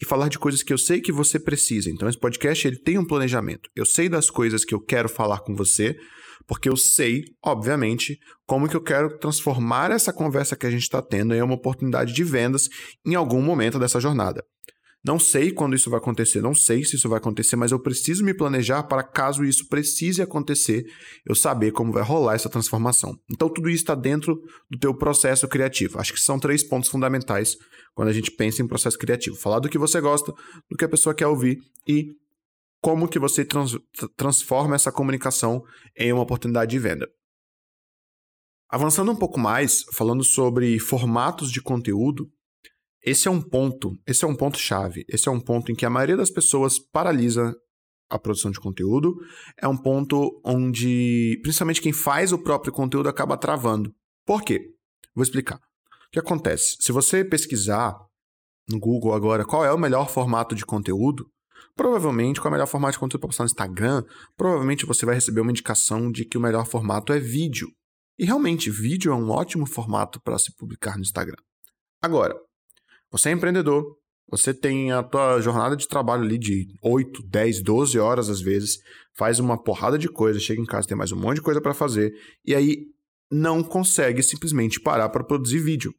e 0.01 0.07
falar 0.07 0.29
de 0.29 0.39
coisas 0.39 0.63
que 0.63 0.73
eu 0.73 0.79
sei 0.79 1.01
que 1.01 1.11
você 1.11 1.37
precisa. 1.37 1.91
Então 1.91 2.09
esse 2.09 2.19
podcast, 2.19 2.65
ele 2.65 2.79
tem 2.79 2.97
um 2.97 3.05
planejamento. 3.05 3.69
Eu 3.75 3.85
sei 3.85 4.09
das 4.09 4.31
coisas 4.31 4.65
que 4.65 4.73
eu 4.73 4.81
quero 4.81 5.09
falar 5.09 5.41
com 5.41 5.53
você, 5.53 5.97
porque 6.47 6.69
eu 6.69 6.77
sei, 6.77 7.25
obviamente, 7.45 8.17
como 8.47 8.69
que 8.69 8.77
eu 8.77 8.83
quero 8.83 9.19
transformar 9.19 9.91
essa 9.91 10.13
conversa 10.13 10.55
que 10.55 10.67
a 10.67 10.71
gente 10.71 10.83
está 10.83 11.03
tendo 11.03 11.35
em 11.35 11.43
uma 11.43 11.55
oportunidade 11.55 12.13
de 12.13 12.23
vendas 12.23 12.69
em 13.05 13.17
algum 13.17 13.43
momento 13.43 13.81
dessa 13.81 13.99
jornada. 13.99 14.45
Não 15.05 15.19
sei 15.19 15.53
quando 15.53 15.77
isso 15.77 15.91
vai 15.91 15.99
acontecer, 15.99 16.41
não 16.41 16.55
sei 16.55 16.83
se 16.83 16.97
isso 16.97 17.11
vai 17.11 17.19
acontecer, 17.19 17.57
mas 17.57 17.73
eu 17.73 17.79
preciso 17.79 18.25
me 18.25 18.33
planejar 18.33 18.85
para 18.85 19.03
caso 19.03 19.45
isso 19.45 19.69
precise 19.69 20.23
acontecer, 20.23 20.87
eu 21.27 21.35
saber 21.35 21.73
como 21.73 21.93
vai 21.93 22.03
rolar 22.03 22.35
essa 22.35 22.49
transformação. 22.49 23.15
Então 23.31 23.51
tudo 23.51 23.69
isso 23.69 23.83
está 23.83 23.95
dentro 23.95 24.41
do 24.71 24.79
teu 24.79 24.95
processo 24.97 25.47
criativo. 25.47 26.01
Acho 26.01 26.15
que 26.15 26.21
são 26.21 26.39
três 26.39 26.63
pontos 26.63 26.89
fundamentais 26.89 27.55
quando 27.95 28.09
a 28.09 28.13
gente 28.15 28.31
pensa 28.31 28.63
em 28.63 28.67
processo 28.67 28.99
criativo. 28.99 29.37
Falar 29.37 29.59
do 29.59 29.69
que 29.69 29.77
você 29.77 30.01
gosta, 30.01 30.33
do 30.71 30.77
que 30.77 30.87
a 30.87 30.89
pessoa 30.89 31.15
quer 31.15 31.27
ouvir 31.27 31.59
e 31.87 32.17
como 32.81 33.07
que 33.07 33.19
você 33.19 33.45
trans 33.45 33.77
transforma 34.17 34.75
essa 34.75 34.91
comunicação 34.91 35.63
em 35.99 36.15
uma 36.15 36.23
oportunidade 36.23 36.71
de 36.71 36.79
venda. 36.79 37.07
Avançando 38.71 39.13
um 39.13 39.17
pouco 39.17 39.39
mais, 39.39 39.85
falando 39.93 40.25
sobre 40.25 40.79
formatos 40.79 41.53
de 41.53 41.61
conteúdo, 41.61 42.29
esse 43.05 43.29
é 43.29 43.31
um 43.31 43.41
ponto, 43.41 43.97
esse 44.07 44.25
é 44.25 44.29
um 44.29 44.35
ponto 44.35 44.59
chave, 44.59 45.05
esse 45.09 45.29
é 45.29 45.31
um 45.31 45.41
ponto 45.41 45.71
em 45.71 45.75
que 45.75 45.85
a 45.85 45.91
maioria 45.91 46.17
das 46.17 46.31
pessoas 46.31 46.79
paralisa 46.79 47.55
a 48.11 48.19
produção 48.19 48.51
de 48.51 48.61
conteúdo, 48.61 49.17
é 49.61 49.67
um 49.67 49.77
ponto 49.77 50.41
onde, 50.45 51.39
principalmente 51.43 51.81
quem 51.81 51.93
faz 51.93 52.33
o 52.33 52.39
próprio 52.39 52.73
conteúdo 52.73 53.09
acaba 53.09 53.37
travando. 53.37 53.93
Por 54.27 54.43
quê? 54.43 54.61
Vou 55.15 55.23
explicar. 55.23 55.57
O 55.57 56.11
que 56.13 56.19
acontece? 56.19 56.77
Se 56.81 56.93
você 56.93 57.25
pesquisar 57.25 57.97
no 58.69 58.79
Google 58.79 59.15
agora 59.15 59.45
qual 59.45 59.65
é 59.65 59.73
o 59.73 59.79
melhor 59.79 60.09
formato 60.09 60.55
de 60.55 60.65
conteúdo, 60.65 61.29
provavelmente 61.75 62.41
qual 62.41 62.49
é 62.49 62.51
o 62.51 62.53
melhor 62.53 62.67
formato 62.67 62.93
de 62.93 62.99
conteúdo 62.99 63.21
para 63.21 63.29
postar 63.29 63.45
no 63.45 63.51
Instagram, 63.51 64.05
provavelmente 64.37 64.87
você 64.87 65.05
vai 65.05 65.15
receber 65.15 65.41
uma 65.41 65.51
indicação 65.51 66.11
de 66.11 66.25
que 66.25 66.39
o 66.39 66.41
melhor 66.41 66.67
formato 66.67 67.13
é 67.13 67.19
vídeo. 67.19 67.69
E 68.19 68.25
realmente, 68.25 68.71
vídeo 68.71 69.13
é 69.13 69.15
um 69.15 69.31
ótimo 69.31 69.67
formato 69.67 70.21
para 70.21 70.39
se 70.39 70.55
publicar 70.55 70.97
no 70.97 71.03
Instagram. 71.03 71.37
Agora, 72.01 72.39
você 73.15 73.29
é 73.29 73.33
empreendedor, 73.33 73.97
Você 74.29 74.53
tem 74.53 74.91
a 74.91 75.05
tua 75.05 75.41
jornada 75.41 75.77
de 75.77 75.87
trabalho 75.87 76.25
ali 76.25 76.37
de 76.37 76.67
8, 76.83 77.23
10, 77.29 77.63
12 77.63 77.97
horas 77.97 78.29
às 78.29 78.41
vezes, 78.41 78.79
faz 79.17 79.39
uma 79.39 79.57
porrada 79.57 79.97
de 79.97 80.09
coisa, 80.09 80.41
chega 80.41 80.61
em 80.61 80.65
casa, 80.65 80.89
tem 80.89 80.97
mais 80.97 81.13
um 81.13 81.17
monte 81.17 81.37
de 81.37 81.43
coisa 81.43 81.61
para 81.61 81.73
fazer, 81.73 82.13
e 82.45 82.57
aí 82.57 82.87
não 83.31 83.63
consegue 83.63 84.21
simplesmente 84.21 84.81
parar 84.81 85.11
para 85.11 85.23
produzir 85.23 85.61
vídeo. 85.61 85.95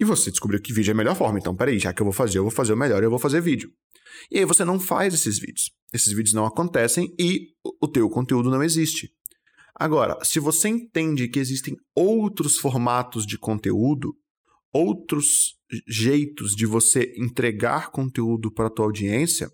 E 0.00 0.04
você 0.04 0.32
descobriu 0.32 0.60
que 0.60 0.72
vídeo 0.72 0.90
é 0.90 0.94
a 0.94 0.96
melhor 0.96 1.14
forma. 1.14 1.38
Então, 1.38 1.54
peraí, 1.54 1.78
já 1.78 1.92
que 1.92 2.02
eu 2.02 2.06
vou 2.06 2.12
fazer, 2.12 2.38
eu 2.38 2.42
vou 2.42 2.50
fazer 2.50 2.72
o 2.72 2.76
melhor, 2.76 3.04
eu 3.04 3.10
vou 3.10 3.20
fazer 3.20 3.40
vídeo. 3.40 3.70
E 4.28 4.38
aí 4.38 4.44
você 4.44 4.64
não 4.64 4.80
faz 4.80 5.14
esses 5.14 5.38
vídeos. 5.38 5.70
Esses 5.94 6.12
vídeos 6.12 6.34
não 6.34 6.44
acontecem 6.44 7.14
e 7.20 7.50
o 7.80 7.86
teu 7.86 8.10
conteúdo 8.10 8.50
não 8.50 8.64
existe. 8.64 9.12
Agora, 9.78 10.18
se 10.24 10.40
você 10.40 10.68
entende 10.68 11.28
que 11.28 11.38
existem 11.38 11.76
outros 11.94 12.58
formatos 12.58 13.24
de 13.24 13.38
conteúdo, 13.38 14.12
outros 14.76 15.54
jeitos 15.86 16.54
de 16.54 16.66
você 16.66 17.14
entregar 17.16 17.90
conteúdo 17.90 18.50
para 18.50 18.66
a 18.66 18.70
tua 18.70 18.84
audiência, 18.84 19.50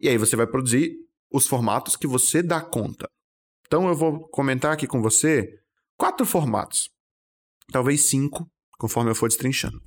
e 0.00 0.08
aí 0.08 0.16
você 0.16 0.36
vai 0.36 0.46
produzir 0.46 0.96
os 1.30 1.46
formatos 1.46 1.96
que 1.96 2.06
você 2.06 2.42
dá 2.42 2.60
conta. 2.60 3.08
Então 3.66 3.88
eu 3.88 3.94
vou 3.94 4.28
comentar 4.30 4.72
aqui 4.72 4.86
com 4.86 5.00
você 5.00 5.48
quatro 5.96 6.26
formatos, 6.26 6.88
talvez 7.70 8.08
cinco, 8.08 8.50
conforme 8.78 9.10
eu 9.10 9.14
for 9.14 9.28
destrinchando. 9.28 9.80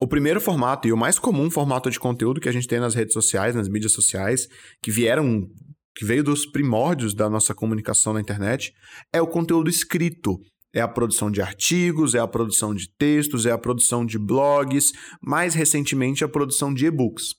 O 0.00 0.08
primeiro 0.08 0.40
formato 0.40 0.88
e 0.88 0.92
o 0.92 0.96
mais 0.96 1.18
comum 1.18 1.48
formato 1.48 1.88
de 1.88 2.00
conteúdo 2.00 2.40
que 2.40 2.48
a 2.48 2.52
gente 2.52 2.66
tem 2.66 2.80
nas 2.80 2.94
redes 2.94 3.12
sociais, 3.12 3.54
nas 3.54 3.68
mídias 3.68 3.92
sociais, 3.92 4.48
que 4.82 4.90
vieram 4.90 5.48
que 5.94 6.04
veio 6.04 6.24
dos 6.24 6.46
primórdios 6.46 7.14
da 7.14 7.28
nossa 7.28 7.54
comunicação 7.54 8.12
na 8.12 8.20
internet, 8.20 8.74
é 9.12 9.20
o 9.20 9.26
conteúdo 9.26 9.68
escrito. 9.68 10.40
É 10.74 10.80
a 10.80 10.88
produção 10.88 11.30
de 11.30 11.42
artigos, 11.42 12.14
é 12.14 12.18
a 12.18 12.26
produção 12.26 12.74
de 12.74 12.88
textos, 12.96 13.46
é 13.46 13.50
a 13.50 13.58
produção 13.58 14.06
de 14.06 14.18
blogs, 14.18 14.92
mais 15.20 15.54
recentemente 15.54 16.24
a 16.24 16.28
produção 16.28 16.72
de 16.72 16.86
e-books. 16.86 17.34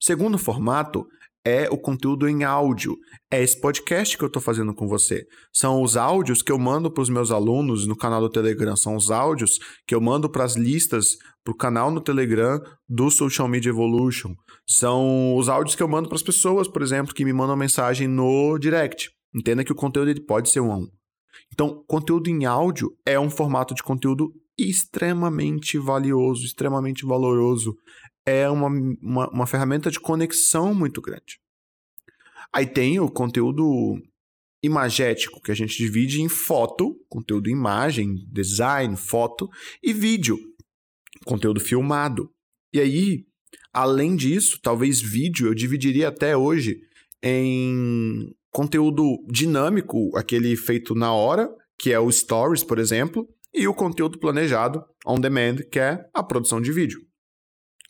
Segundo 0.00 0.38
formato 0.38 1.06
é 1.44 1.68
o 1.70 1.78
conteúdo 1.78 2.28
em 2.28 2.44
áudio. 2.44 2.96
É 3.30 3.42
esse 3.42 3.58
podcast 3.60 4.16
que 4.16 4.22
eu 4.22 4.26
estou 4.26 4.42
fazendo 4.42 4.74
com 4.74 4.86
você. 4.86 5.24
São 5.52 5.82
os 5.82 5.96
áudios 5.96 6.42
que 6.42 6.52
eu 6.52 6.58
mando 6.58 6.90
para 6.90 7.02
os 7.02 7.08
meus 7.08 7.30
alunos 7.30 7.86
no 7.86 7.96
canal 7.96 8.20
do 8.20 8.28
Telegram. 8.28 8.76
São 8.76 8.96
os 8.96 9.10
áudios 9.10 9.58
que 9.86 9.94
eu 9.94 10.00
mando 10.00 10.28
para 10.28 10.44
as 10.44 10.56
listas, 10.56 11.16
para 11.44 11.52
o 11.52 11.56
canal 11.56 11.90
no 11.90 12.00
Telegram 12.00 12.60
do 12.88 13.10
Social 13.10 13.48
Media 13.48 13.70
Evolution. 13.70 14.34
São 14.66 15.36
os 15.36 15.48
áudios 15.48 15.74
que 15.74 15.82
eu 15.82 15.88
mando 15.88 16.08
para 16.08 16.16
as 16.16 16.22
pessoas, 16.22 16.68
por 16.68 16.82
exemplo, 16.82 17.14
que 17.14 17.24
me 17.24 17.32
mandam 17.32 17.56
mensagem 17.56 18.06
no 18.06 18.58
direct. 18.58 19.10
Entenda 19.34 19.64
que 19.64 19.72
o 19.72 19.76
conteúdo 19.76 20.10
ele 20.10 20.24
pode 20.24 20.50
ser 20.50 20.60
um 20.60 20.72
a 20.72 20.76
um. 20.76 20.99
Então, 21.52 21.84
conteúdo 21.86 22.28
em 22.28 22.44
áudio 22.44 22.96
é 23.04 23.18
um 23.18 23.30
formato 23.30 23.74
de 23.74 23.82
conteúdo 23.82 24.32
extremamente 24.56 25.78
valioso, 25.78 26.44
extremamente 26.44 27.04
valoroso 27.04 27.76
é 28.26 28.48
uma, 28.48 28.68
uma, 28.68 29.30
uma 29.30 29.46
ferramenta 29.46 29.90
de 29.90 29.98
conexão 29.98 30.74
muito 30.74 31.00
grande. 31.00 31.40
Aí 32.52 32.66
tem 32.66 32.98
o 33.00 33.10
conteúdo 33.10 34.00
imagético, 34.62 35.40
que 35.40 35.50
a 35.50 35.54
gente 35.54 35.76
divide 35.76 36.20
em 36.20 36.28
foto, 36.28 36.94
conteúdo 37.08 37.48
imagem, 37.48 38.26
design, 38.30 38.96
foto, 38.96 39.48
e 39.82 39.92
vídeo, 39.92 40.38
conteúdo 41.24 41.60
filmado. 41.60 42.30
E 42.72 42.80
aí, 42.80 43.24
além 43.72 44.16
disso, 44.16 44.58
talvez 44.62 45.00
vídeo 45.00 45.46
eu 45.46 45.54
dividiria 45.54 46.08
até 46.08 46.36
hoje 46.36 46.80
em 47.22 48.34
conteúdo 48.50 49.24
dinâmico, 49.28 50.16
aquele 50.16 50.56
feito 50.56 50.94
na 50.94 51.12
hora, 51.12 51.48
que 51.78 51.92
é 51.92 51.98
o 51.98 52.10
Stories, 52.10 52.62
por 52.62 52.78
exemplo, 52.78 53.28
e 53.52 53.66
o 53.66 53.74
conteúdo 53.74 54.18
planejado, 54.18 54.84
on 55.06 55.18
demand, 55.18 55.56
que 55.70 55.78
é 55.78 56.04
a 56.14 56.22
produção 56.22 56.60
de 56.60 56.72
vídeo. 56.72 57.00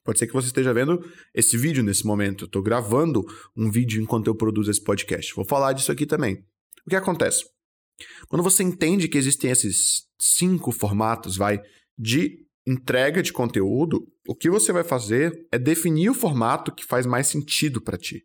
Pode 0.04 0.18
ser 0.18 0.26
que 0.26 0.32
você 0.32 0.46
esteja 0.46 0.72
vendo 0.72 0.98
esse 1.34 1.56
vídeo 1.56 1.82
nesse 1.82 2.06
momento. 2.06 2.46
Estou 2.46 2.62
gravando 2.62 3.22
um 3.56 3.70
vídeo 3.70 4.02
enquanto 4.02 4.28
eu 4.28 4.34
produzo 4.34 4.70
esse 4.70 4.82
podcast. 4.82 5.34
Vou 5.34 5.44
falar 5.44 5.72
disso 5.72 5.92
aqui 5.92 6.06
também. 6.06 6.42
O 6.86 6.90
que 6.90 6.96
acontece? 6.96 7.44
Quando 8.28 8.42
você 8.42 8.62
entende 8.62 9.08
que 9.08 9.18
existem 9.18 9.50
esses 9.50 10.06
cinco 10.18 10.72
formatos, 10.72 11.36
vai, 11.36 11.60
de 11.98 12.46
entrega 12.66 13.22
de 13.22 13.32
conteúdo, 13.32 14.06
o 14.26 14.34
que 14.34 14.48
você 14.48 14.72
vai 14.72 14.84
fazer 14.84 15.46
é 15.52 15.58
definir 15.58 16.10
o 16.10 16.14
formato 16.14 16.74
que 16.74 16.84
faz 16.84 17.04
mais 17.04 17.26
sentido 17.26 17.82
para 17.82 17.98
ti. 17.98 18.24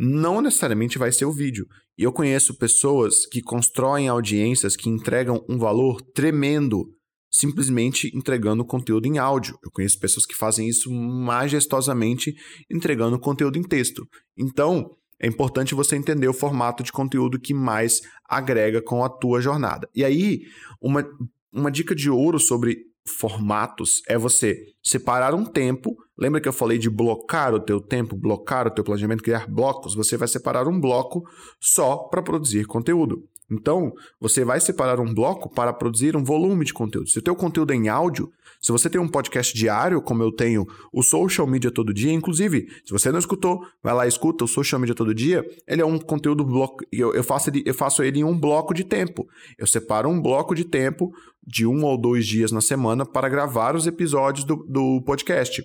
Não 0.00 0.40
necessariamente 0.40 0.96
vai 0.96 1.10
ser 1.10 1.24
o 1.24 1.32
vídeo. 1.32 1.66
E 1.98 2.04
eu 2.04 2.12
conheço 2.12 2.56
pessoas 2.56 3.26
que 3.26 3.42
constroem 3.42 4.06
audiências 4.06 4.76
que 4.76 4.88
entregam 4.88 5.44
um 5.48 5.58
valor 5.58 6.00
tremendo 6.14 6.86
simplesmente 7.30 8.10
entregando 8.16 8.64
conteúdo 8.64 9.06
em 9.06 9.18
áudio. 9.18 9.58
Eu 9.62 9.70
conheço 9.70 9.98
pessoas 9.98 10.24
que 10.24 10.36
fazem 10.36 10.68
isso 10.68 10.90
majestosamente 10.90 12.34
entregando 12.70 13.18
conteúdo 13.18 13.58
em 13.58 13.62
texto. 13.62 14.06
Então, 14.36 14.96
é 15.20 15.26
importante 15.26 15.74
você 15.74 15.96
entender 15.96 16.28
o 16.28 16.32
formato 16.32 16.82
de 16.82 16.92
conteúdo 16.92 17.40
que 17.40 17.52
mais 17.52 18.00
agrega 18.24 18.80
com 18.80 19.04
a 19.04 19.08
tua 19.08 19.40
jornada. 19.40 19.88
E 19.94 20.04
aí, 20.04 20.42
uma, 20.80 21.04
uma 21.52 21.70
dica 21.70 21.94
de 21.94 22.08
ouro 22.08 22.38
sobre 22.38 22.78
formatos 23.08 24.02
é 24.08 24.16
você 24.16 24.56
separar 24.82 25.34
um 25.34 25.44
tempo. 25.44 25.96
Lembra 26.16 26.40
que 26.40 26.48
eu 26.48 26.52
falei 26.52 26.78
de 26.78 26.90
blocar 26.90 27.54
o 27.54 27.60
teu 27.60 27.80
tempo, 27.80 28.16
blocar 28.16 28.66
o 28.66 28.70
teu 28.70 28.84
planejamento, 28.84 29.22
criar 29.22 29.46
blocos? 29.48 29.94
Você 29.94 30.16
vai 30.16 30.28
separar 30.28 30.68
um 30.68 30.80
bloco 30.80 31.22
só 31.60 31.96
para 31.96 32.22
produzir 32.22 32.66
conteúdo. 32.66 33.24
Então, 33.50 33.92
você 34.20 34.44
vai 34.44 34.60
separar 34.60 35.00
um 35.00 35.12
bloco 35.12 35.48
para 35.48 35.72
produzir 35.72 36.16
um 36.16 36.22
volume 36.22 36.64
de 36.64 36.74
conteúdo. 36.74 37.08
Se 37.08 37.18
o 37.18 37.22
teu 37.22 37.34
conteúdo 37.34 37.72
é 37.72 37.76
em 37.76 37.88
áudio, 37.88 38.30
se 38.60 38.72
você 38.72 38.90
tem 38.90 39.00
um 39.00 39.08
podcast 39.08 39.56
diário, 39.56 40.02
como 40.02 40.22
eu 40.22 40.32
tenho 40.32 40.66
o 40.92 41.02
Social 41.02 41.46
Media 41.46 41.70
Todo 41.70 41.94
Dia, 41.94 42.12
inclusive, 42.12 42.66
se 42.84 42.92
você 42.92 43.12
não 43.12 43.18
escutou, 43.18 43.60
vai 43.82 43.94
lá 43.94 44.06
escuta 44.06 44.44
o 44.44 44.48
Social 44.48 44.80
Media 44.80 44.94
Todo 44.94 45.14
Dia, 45.14 45.44
ele 45.66 45.80
é 45.80 45.86
um 45.86 45.98
conteúdo 45.98 46.44
bloco, 46.44 46.84
eu, 46.90 47.14
eu, 47.14 47.22
faço 47.22 47.50
ele, 47.50 47.62
eu 47.64 47.74
faço 47.74 48.02
ele 48.02 48.20
em 48.20 48.24
um 48.24 48.38
bloco 48.38 48.74
de 48.74 48.82
tempo. 48.82 49.28
Eu 49.56 49.66
separo 49.66 50.08
um 50.08 50.20
bloco 50.20 50.54
de 50.54 50.64
tempo 50.64 51.12
de 51.46 51.66
um 51.66 51.84
ou 51.84 51.96
dois 51.96 52.26
dias 52.26 52.50
na 52.50 52.60
semana 52.60 53.06
para 53.06 53.28
gravar 53.28 53.76
os 53.76 53.86
episódios 53.86 54.44
do, 54.44 54.56
do 54.68 55.02
podcast. 55.02 55.64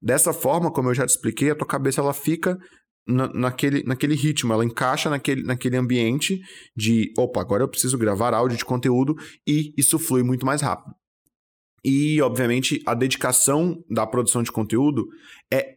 Dessa 0.00 0.32
forma, 0.32 0.70
como 0.70 0.88
eu 0.88 0.94
já 0.94 1.04
te 1.04 1.10
expliquei, 1.10 1.50
a 1.50 1.54
tua 1.54 1.66
cabeça 1.66 2.00
ela 2.00 2.14
fica 2.14 2.58
na, 3.06 3.28
naquele, 3.34 3.82
naquele 3.82 4.14
ritmo, 4.14 4.52
ela 4.52 4.64
encaixa 4.64 5.10
naquele, 5.10 5.42
naquele 5.42 5.76
ambiente 5.76 6.40
de, 6.76 7.12
opa, 7.18 7.40
agora 7.40 7.64
eu 7.64 7.68
preciso 7.68 7.98
gravar 7.98 8.32
áudio 8.32 8.56
de 8.56 8.64
conteúdo 8.64 9.16
e 9.46 9.74
isso 9.76 9.98
flui 9.98 10.22
muito 10.22 10.46
mais 10.46 10.62
rápido. 10.62 10.94
E, 11.84 12.20
obviamente, 12.20 12.82
a 12.86 12.94
dedicação 12.94 13.82
da 13.88 14.06
produção 14.06 14.42
de 14.42 14.52
conteúdo 14.52 15.06
é 15.52 15.76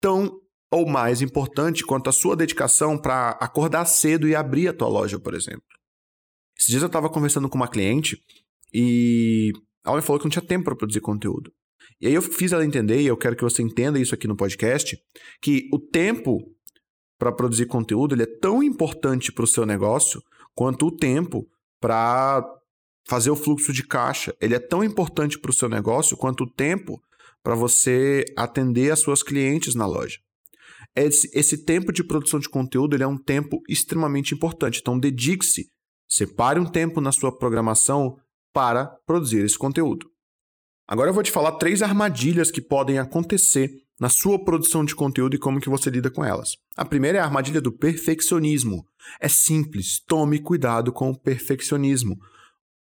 tão 0.00 0.40
ou 0.70 0.88
mais 0.88 1.20
importante 1.20 1.84
quanto 1.84 2.08
a 2.08 2.12
sua 2.12 2.34
dedicação 2.34 2.96
para 2.96 3.30
acordar 3.32 3.84
cedo 3.84 4.26
e 4.26 4.34
abrir 4.34 4.68
a 4.68 4.72
tua 4.72 4.88
loja, 4.88 5.18
por 5.18 5.34
exemplo. 5.34 5.62
Esses 6.56 6.70
dias 6.70 6.82
eu 6.82 6.86
estava 6.86 7.10
conversando 7.10 7.48
com 7.48 7.56
uma 7.56 7.68
cliente 7.68 8.18
e 8.72 9.52
ela 9.84 9.96
me 9.96 10.02
falou 10.02 10.18
que 10.18 10.24
não 10.24 10.30
tinha 10.30 10.44
tempo 10.44 10.64
para 10.64 10.76
produzir 10.76 11.00
conteúdo. 11.00 11.52
E 12.00 12.06
aí 12.06 12.14
eu 12.14 12.22
fiz 12.22 12.52
ela 12.52 12.64
entender, 12.64 13.00
e 13.00 13.06
eu 13.06 13.16
quero 13.16 13.36
que 13.36 13.42
você 13.42 13.62
entenda 13.62 13.98
isso 13.98 14.14
aqui 14.14 14.26
no 14.26 14.36
podcast, 14.36 14.96
que 15.40 15.68
o 15.72 15.78
tempo 15.78 16.38
para 17.18 17.32
produzir 17.32 17.66
conteúdo 17.66 18.14
ele 18.14 18.22
é 18.22 18.38
tão 18.40 18.62
importante 18.62 19.30
para 19.30 19.44
o 19.44 19.46
seu 19.46 19.66
negócio 19.66 20.22
quanto 20.54 20.86
o 20.86 20.96
tempo 20.96 21.46
para 21.80 22.44
fazer 23.06 23.30
o 23.30 23.36
fluxo 23.36 23.72
de 23.72 23.86
caixa. 23.86 24.34
Ele 24.40 24.54
é 24.54 24.58
tão 24.58 24.82
importante 24.82 25.38
para 25.38 25.50
o 25.50 25.54
seu 25.54 25.68
negócio 25.68 26.16
quanto 26.16 26.44
o 26.44 26.50
tempo 26.50 27.02
para 27.42 27.54
você 27.54 28.24
atender 28.36 28.92
as 28.92 29.00
suas 29.00 29.22
clientes 29.22 29.74
na 29.74 29.86
loja. 29.86 30.18
Esse, 30.94 31.30
esse 31.32 31.64
tempo 31.64 31.92
de 31.92 32.04
produção 32.04 32.38
de 32.38 32.48
conteúdo 32.48 32.94
ele 32.94 33.02
é 33.02 33.06
um 33.06 33.18
tempo 33.18 33.62
extremamente 33.68 34.34
importante. 34.34 34.80
Então, 34.80 34.98
dedique-se, 34.98 35.68
separe 36.08 36.60
um 36.60 36.66
tempo 36.66 37.00
na 37.00 37.10
sua 37.10 37.36
programação 37.36 38.16
para 38.52 38.86
produzir 39.06 39.44
esse 39.44 39.58
conteúdo. 39.58 40.06
Agora 40.86 41.08
eu 41.08 41.14
vou 41.14 41.22
te 41.22 41.30
falar 41.30 41.52
três 41.52 41.80
armadilhas 41.80 42.50
que 42.50 42.60
podem 42.60 42.98
acontecer 42.98 43.70
na 43.98 44.08
sua 44.08 44.42
produção 44.44 44.84
de 44.84 44.94
conteúdo 44.94 45.36
e 45.36 45.38
como 45.38 45.60
que 45.60 45.70
você 45.70 45.88
lida 45.88 46.10
com 46.10 46.24
elas. 46.24 46.56
A 46.76 46.84
primeira 46.84 47.18
é 47.18 47.20
a 47.20 47.24
armadilha 47.24 47.60
do 47.60 47.72
perfeccionismo. 47.72 48.84
É 49.20 49.28
simples, 49.28 50.00
tome 50.06 50.38
cuidado 50.40 50.92
com 50.92 51.08
o 51.08 51.18
perfeccionismo. 51.18 52.18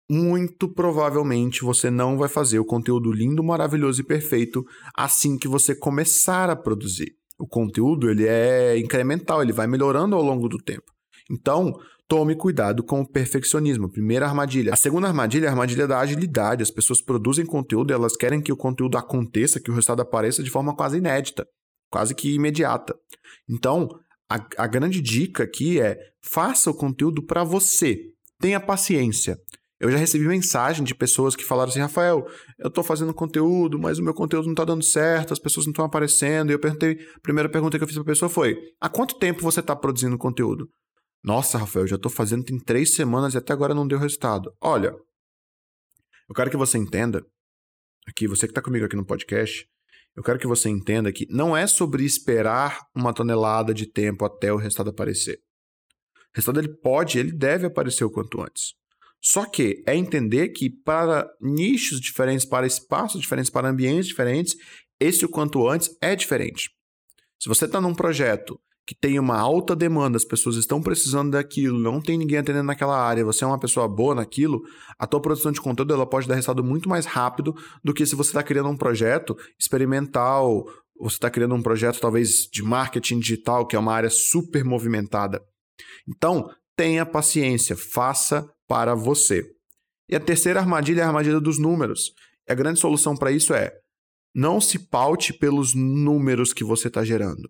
Muito 0.10 0.70
provavelmente 0.70 1.64
você 1.64 1.90
não 1.90 2.18
vai 2.18 2.30
fazer 2.30 2.60
o 2.60 2.66
conteúdo 2.66 3.12
lindo, 3.12 3.44
maravilhoso 3.44 4.02
e 4.02 4.06
perfeito 4.06 4.66
assim 4.96 5.38
que 5.38 5.48
você 5.48 5.76
começar 5.76 6.50
a 6.50 6.56
produzir. 6.56 7.14
O 7.38 7.46
conteúdo 7.46 8.10
ele 8.10 8.26
é 8.26 8.78
incremental, 8.78 9.42
ele 9.42 9.52
vai 9.52 9.68
melhorando 9.68 10.16
ao 10.16 10.24
longo 10.24 10.48
do 10.48 10.58
tempo. 10.58 10.92
Então, 11.30 11.74
Tome 12.08 12.36
cuidado 12.36 12.84
com 12.84 13.02
o 13.02 13.06
perfeccionismo. 13.06 13.92
Primeira 13.92 14.26
armadilha. 14.26 14.74
A 14.74 14.78
segunda 14.78 15.08
armadilha 15.08 15.46
é 15.46 15.50
a 15.50 15.52
armadilha 15.52 15.86
da 15.86 16.00
agilidade. 16.00 16.64
As 16.64 16.72
pessoas 16.72 17.02
produzem 17.02 17.46
conteúdo 17.46 17.92
e 17.92 17.94
elas 17.94 18.16
querem 18.16 18.42
que 18.42 18.52
o 18.52 18.56
conteúdo 18.56 18.98
aconteça, 18.98 19.60
que 19.60 19.70
o 19.70 19.74
resultado 19.74 20.02
apareça 20.02 20.42
de 20.42 20.50
forma 20.50 20.74
quase 20.74 21.00
inédita, 21.00 21.46
quase 21.92 22.16
que 22.16 22.34
imediata. 22.34 22.96
Então, 23.50 23.90
a, 24.32 24.36
a 24.58 24.68
grande 24.68 25.02
dica 25.02 25.44
aqui 25.44 25.82
é 25.82 26.00
faça 26.22 26.72
o 26.72 26.74
conteúdo 26.74 27.22
para 27.22 27.44
você. 27.44 28.00
Tenha 28.40 28.60
paciência. 28.62 29.38
Eu 29.80 29.92
já 29.92 29.98
recebi 29.98 30.28
mensagem 30.28 30.84
de 30.84 30.96
pessoas 30.96 31.36
que 31.36 31.44
falaram 31.44 31.70
assim: 31.70 31.80
Rafael, 31.80 32.28
eu 32.58 32.70
tô 32.70 32.84
fazendo 32.84 33.14
conteúdo, 33.14 33.78
mas 33.78 34.00
o 34.00 34.04
meu 34.04 34.14
conteúdo 34.14 34.48
não 34.48 34.56
tá 34.56 34.66
dando 34.66 34.84
certo, 34.84 35.34
as 35.34 35.40
pessoas 35.40 35.66
não 35.66 35.72
estão 35.72 35.86
aparecendo. 35.86 36.50
E 36.50 36.54
eu 36.54 36.60
perguntei, 36.60 37.00
a 37.16 37.20
primeira 37.20 37.48
pergunta 37.48 37.78
que 37.78 37.84
eu 37.84 37.88
fiz 37.88 37.96
pra 37.96 38.06
pessoa 38.06 38.30
foi: 38.30 38.58
há 38.82 38.90
quanto 38.90 39.20
tempo 39.20 39.42
você 39.42 39.62
tá 39.62 39.76
produzindo 39.76 40.18
conteúdo? 40.18 40.68
Nossa, 41.24 41.58
Rafael, 41.58 41.84
eu 41.84 41.90
já 41.90 41.98
tô 41.98 42.10
fazendo 42.10 42.44
tem 42.44 42.58
três 42.60 42.96
semanas 42.96 43.34
e 43.34 43.38
até 43.38 43.54
agora 43.54 43.74
não 43.74 43.88
deu 43.88 44.00
resultado. 44.00 44.52
Olha, 44.62 44.96
eu 46.30 46.36
quero 46.36 46.50
que 46.50 46.58
você 46.58 46.78
entenda, 46.78 47.24
aqui, 48.08 48.28
você 48.28 48.48
que 48.48 48.54
tá 48.54 48.62
comigo 48.62 48.86
aqui 48.86 48.96
no 48.96 49.06
podcast, 49.06 49.68
eu 50.16 50.24
quero 50.24 50.40
que 50.40 50.48
você 50.48 50.70
entenda 50.70 51.12
que 51.12 51.28
não 51.30 51.56
é 51.56 51.68
sobre 51.68 52.04
esperar 52.04 52.82
uma 52.96 53.14
tonelada 53.14 53.74
de 53.74 53.86
tempo 53.86 54.26
até 54.26 54.52
o 54.52 54.58
resultado 54.58 54.90
aparecer. 54.90 55.40
O 56.16 56.36
resultado 56.36 56.60
ele 56.60 56.76
pode, 56.82 57.20
ele 57.20 57.32
deve 57.32 57.68
aparecer 57.68 58.04
o 58.04 58.10
quanto 58.10 58.42
antes. 58.42 58.74
Só 59.22 59.46
que 59.46 59.84
é 59.86 59.96
entender 59.96 60.50
que 60.50 60.70
para 60.70 61.28
nichos 61.42 62.00
diferentes, 62.00 62.46
para 62.46 62.68
espaços 62.68 63.22
diferentes, 63.22 63.50
para 63.50 63.70
ambientes 63.70 64.08
diferentes, 64.08 64.56
esse 65.00 65.26
o 65.26 65.30
quanto 65.30 65.68
antes 65.68 65.90
é 66.02 66.16
diferente. 66.16 66.72
Se 67.40 67.50
você 67.50 67.66
está 67.66 67.80
num 67.80 67.94
projeto 67.94 68.60
que 68.88 68.96
tem 68.96 69.20
uma 69.20 69.38
alta 69.38 69.76
demanda, 69.76 70.16
as 70.16 70.24
pessoas 70.24 70.56
estão 70.56 70.82
precisando 70.82 71.32
daquilo, 71.32 71.78
não 71.78 72.02
tem 72.02 72.18
ninguém 72.18 72.38
atendendo 72.38 72.64
naquela 72.64 72.98
área, 72.98 73.26
você 73.26 73.44
é 73.44 73.48
uma 73.48 73.60
pessoa 73.60 73.86
boa 73.86 74.16
naquilo, 74.16 74.62
a 74.98 75.06
tua 75.06 75.22
produção 75.22 75.52
de 75.52 75.60
conteúdo 75.60 75.94
ela 75.94 76.08
pode 76.08 76.26
dar 76.26 76.36
resultado 76.36 76.64
muito 76.64 76.88
mais 76.88 77.06
rápido 77.06 77.54
do 77.84 77.94
que 77.94 78.06
se 78.06 78.16
você 78.16 78.30
está 78.30 78.42
criando 78.42 78.70
um 78.70 78.78
projeto 78.78 79.38
experimental, 79.60 80.66
você 80.98 81.16
está 81.16 81.30
criando 81.30 81.54
um 81.54 81.62
projeto 81.62 82.00
talvez 82.00 82.48
de 82.52 82.64
marketing 82.64 83.20
digital, 83.20 83.68
que 83.68 83.76
é 83.76 83.80
uma 83.80 83.94
área 83.94 84.10
super 84.10 84.64
movimentada. 84.64 85.44
Então, 86.08 86.50
tenha 86.76 87.06
paciência, 87.06 87.76
faça 87.76 88.50
para 88.68 88.94
você. 88.96 89.44
E 90.10 90.16
a 90.16 90.20
terceira 90.20 90.60
armadilha 90.60 91.02
é 91.02 91.04
a 91.04 91.08
armadilha 91.08 91.40
dos 91.40 91.58
números. 91.58 92.12
E 92.48 92.52
a 92.52 92.56
grande 92.56 92.80
solução 92.80 93.16
para 93.16 93.32
isso 93.32 93.54
é 93.54 93.74
não 94.34 94.62
se 94.62 94.78
paute 94.78 95.34
pelos 95.34 95.74
números 95.74 96.54
que 96.54 96.64
você 96.64 96.88
está 96.88 97.04
gerando. 97.04 97.50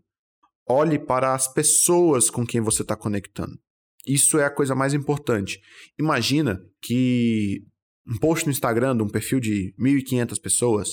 Olhe 0.67 0.97
para 0.97 1.33
as 1.33 1.51
pessoas 1.51 2.29
com 2.29 2.45
quem 2.45 2.61
você 2.61 2.81
está 2.81 2.95
conectando. 2.95 3.57
Isso 4.05 4.37
é 4.37 4.45
a 4.45 4.49
coisa 4.49 4.73
mais 4.73 4.93
importante. 4.93 5.59
Imagina 5.99 6.61
que 6.81 7.61
um 8.07 8.17
post 8.17 8.45
no 8.45 8.51
Instagram 8.51 8.95
de 8.95 9.03
um 9.03 9.09
perfil 9.09 9.39
de 9.39 9.73
1.500 9.77 10.41
pessoas 10.41 10.89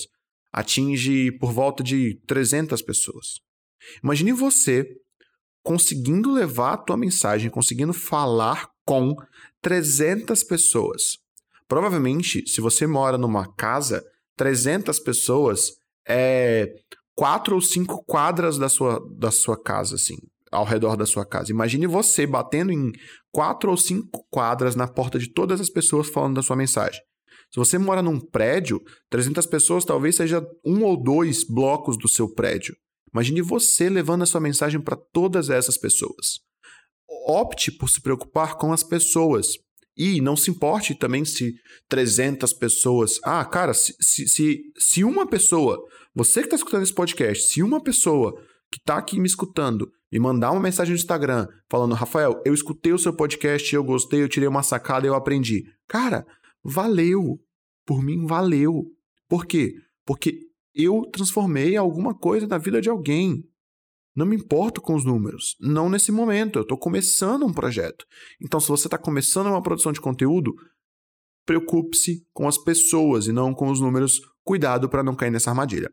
atinge 0.51 1.31
por 1.33 1.51
volta 1.51 1.81
de 1.81 2.19
300 2.27 2.81
pessoas. 2.81 3.39
Imagine 4.03 4.33
você 4.33 4.85
conseguindo 5.65 6.31
levar 6.31 6.73
a 6.73 6.77
tua 6.77 6.95
mensagem, 6.95 7.49
conseguindo 7.49 7.91
falar 7.91 8.69
com 8.85 9.15
300 9.63 10.43
pessoas. 10.43 11.17
Provavelmente, 11.67 12.47
se 12.47 12.61
você 12.61 12.85
mora 12.85 13.17
numa 13.17 13.51
casa, 13.55 14.05
300 14.37 14.99
pessoas 14.99 15.71
é 16.07 16.71
quatro 17.15 17.55
ou 17.55 17.61
cinco 17.61 18.03
quadras 18.05 18.59
da 18.59 18.69
sua, 18.69 19.03
da 19.17 19.31
sua 19.31 19.59
casa, 19.59 19.95
assim, 19.95 20.17
ao 20.51 20.63
redor 20.63 20.95
da 20.95 21.07
sua 21.07 21.25
casa. 21.25 21.51
Imagine 21.51 21.87
você 21.87 22.27
batendo 22.27 22.71
em 22.71 22.91
quatro 23.31 23.71
ou 23.71 23.77
cinco 23.77 24.23
quadras 24.29 24.75
na 24.75 24.87
porta 24.87 25.17
de 25.17 25.33
todas 25.33 25.59
as 25.59 25.69
pessoas 25.69 26.07
falando 26.07 26.35
da 26.35 26.43
sua 26.43 26.55
mensagem. 26.55 27.01
Se 27.51 27.57
você 27.57 27.79
mora 27.79 28.03
num 28.03 28.19
prédio, 28.19 28.79
300 29.09 29.47
pessoas 29.47 29.83
talvez 29.83 30.15
seja 30.15 30.45
um 30.63 30.83
ou 30.83 31.01
dois 31.01 31.43
blocos 31.43 31.97
do 31.97 32.07
seu 32.07 32.31
prédio. 32.31 32.75
Imagine 33.15 33.41
você 33.41 33.87
levando 33.87 34.23
a 34.23 34.25
sua 34.25 34.41
mensagem 34.41 34.77
para 34.77 34.97
todas 34.97 35.49
essas 35.49 35.77
pessoas. 35.77 36.41
Opte 37.25 37.71
por 37.71 37.89
se 37.89 38.01
preocupar 38.01 38.57
com 38.57 38.73
as 38.73 38.83
pessoas. 38.83 39.53
E 39.95 40.19
não 40.19 40.35
se 40.35 40.51
importe 40.51 40.93
também 40.93 41.23
se 41.23 41.55
300 41.87 42.51
pessoas. 42.51 43.17
Ah, 43.23 43.45
cara, 43.45 43.73
se, 43.73 43.95
se, 44.01 44.61
se, 44.77 45.03
uma 45.05 45.25
pessoa, 45.25 45.81
você 46.13 46.41
que 46.41 46.47
está 46.47 46.57
escutando 46.57 46.83
esse 46.83 46.93
podcast, 46.93 47.47
se 47.47 47.63
uma 47.63 47.81
pessoa 47.81 48.33
que 48.69 48.79
está 48.79 48.97
aqui 48.97 49.17
me 49.17 49.27
escutando 49.27 49.89
me 50.11 50.19
mandar 50.19 50.51
uma 50.51 50.59
mensagem 50.59 50.91
no 50.91 50.99
Instagram 50.99 51.47
falando: 51.69 51.95
Rafael, 51.95 52.41
eu 52.45 52.53
escutei 52.53 52.91
o 52.91 52.99
seu 52.99 53.15
podcast, 53.15 53.73
eu 53.73 53.83
gostei, 53.85 54.23
eu 54.23 54.27
tirei 54.27 54.49
uma 54.49 54.61
sacada, 54.61 55.07
eu 55.07 55.15
aprendi. 55.15 55.63
Cara, 55.87 56.27
valeu. 56.61 57.39
Por 57.85 58.03
mim, 58.03 58.25
valeu. 58.25 58.91
Por 59.29 59.45
quê? 59.45 59.73
Porque 60.05 60.41
eu 60.75 61.03
transformei 61.11 61.77
alguma 61.77 62.13
coisa 62.13 62.45
na 62.45 62.57
vida 62.57 62.81
de 62.81 62.89
alguém. 62.89 63.43
Não 64.15 64.25
me 64.25 64.35
importo 64.35 64.81
com 64.81 64.95
os 64.95 65.05
números. 65.05 65.55
Não 65.59 65.89
nesse 65.89 66.11
momento. 66.11 66.59
Eu 66.59 66.63
estou 66.63 66.77
começando 66.77 67.45
um 67.45 67.53
projeto. 67.53 68.05
Então, 68.41 68.59
se 68.59 68.67
você 68.67 68.87
está 68.87 68.97
começando 68.97 69.47
uma 69.47 69.61
produção 69.61 69.91
de 69.91 70.01
conteúdo, 70.01 70.53
preocupe-se 71.45 72.25
com 72.33 72.47
as 72.47 72.57
pessoas 72.57 73.27
e 73.27 73.31
não 73.31 73.53
com 73.53 73.69
os 73.69 73.79
números. 73.79 74.21
Cuidado 74.43 74.89
para 74.89 75.03
não 75.03 75.15
cair 75.15 75.31
nessa 75.31 75.49
armadilha. 75.49 75.89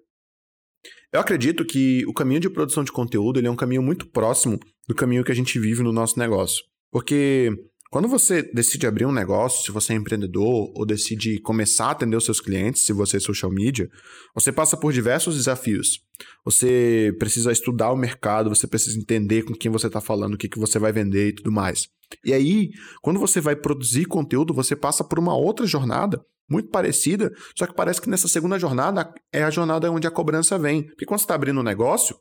Eu 1.12 1.20
acredito 1.20 1.64
que 1.64 2.04
o 2.06 2.12
caminho 2.12 2.40
de 2.40 2.50
produção 2.50 2.82
de 2.82 2.92
conteúdo 2.92 3.38
ele 3.38 3.46
é 3.46 3.50
um 3.50 3.56
caminho 3.56 3.82
muito 3.82 4.08
próximo 4.08 4.58
do 4.88 4.94
caminho 4.94 5.24
que 5.24 5.32
a 5.32 5.34
gente 5.34 5.58
vive 5.58 5.82
no 5.82 5.92
nosso 5.92 6.18
negócio. 6.18 6.64
Porque 6.90 7.50
quando 7.92 8.08
você 8.08 8.42
decide 8.42 8.86
abrir 8.86 9.04
um 9.04 9.12
negócio, 9.12 9.66
se 9.66 9.70
você 9.70 9.92
é 9.92 9.96
empreendedor 9.96 10.72
ou 10.74 10.86
decide 10.86 11.38
começar 11.38 11.88
a 11.88 11.90
atender 11.90 12.16
os 12.16 12.24
seus 12.24 12.40
clientes, 12.40 12.86
se 12.86 12.90
você 12.90 13.18
é 13.18 13.20
social 13.20 13.52
media, 13.52 13.86
você 14.34 14.50
passa 14.50 14.78
por 14.78 14.94
diversos 14.94 15.36
desafios. 15.36 16.00
Você 16.42 17.14
precisa 17.18 17.52
estudar 17.52 17.92
o 17.92 17.96
mercado, 17.96 18.48
você 18.48 18.66
precisa 18.66 18.98
entender 18.98 19.42
com 19.42 19.52
quem 19.52 19.70
você 19.70 19.88
está 19.88 20.00
falando, 20.00 20.32
o 20.32 20.38
que, 20.38 20.48
que 20.48 20.58
você 20.58 20.78
vai 20.78 20.90
vender 20.90 21.28
e 21.28 21.34
tudo 21.34 21.52
mais. 21.52 21.86
E 22.24 22.32
aí, 22.32 22.70
quando 23.02 23.20
você 23.20 23.42
vai 23.42 23.54
produzir 23.54 24.06
conteúdo, 24.06 24.54
você 24.54 24.74
passa 24.74 25.04
por 25.04 25.18
uma 25.18 25.36
outra 25.36 25.66
jornada 25.66 26.18
muito 26.48 26.70
parecida, 26.70 27.30
só 27.54 27.66
que 27.66 27.74
parece 27.74 28.00
que 28.00 28.08
nessa 28.08 28.26
segunda 28.26 28.58
jornada 28.58 29.12
é 29.30 29.44
a 29.44 29.50
jornada 29.50 29.92
onde 29.92 30.06
a 30.06 30.10
cobrança 30.10 30.58
vem. 30.58 30.84
Porque 30.84 31.04
quando 31.04 31.20
você 31.20 31.24
está 31.24 31.34
abrindo 31.34 31.60
um 31.60 31.62
negócio, 31.62 32.14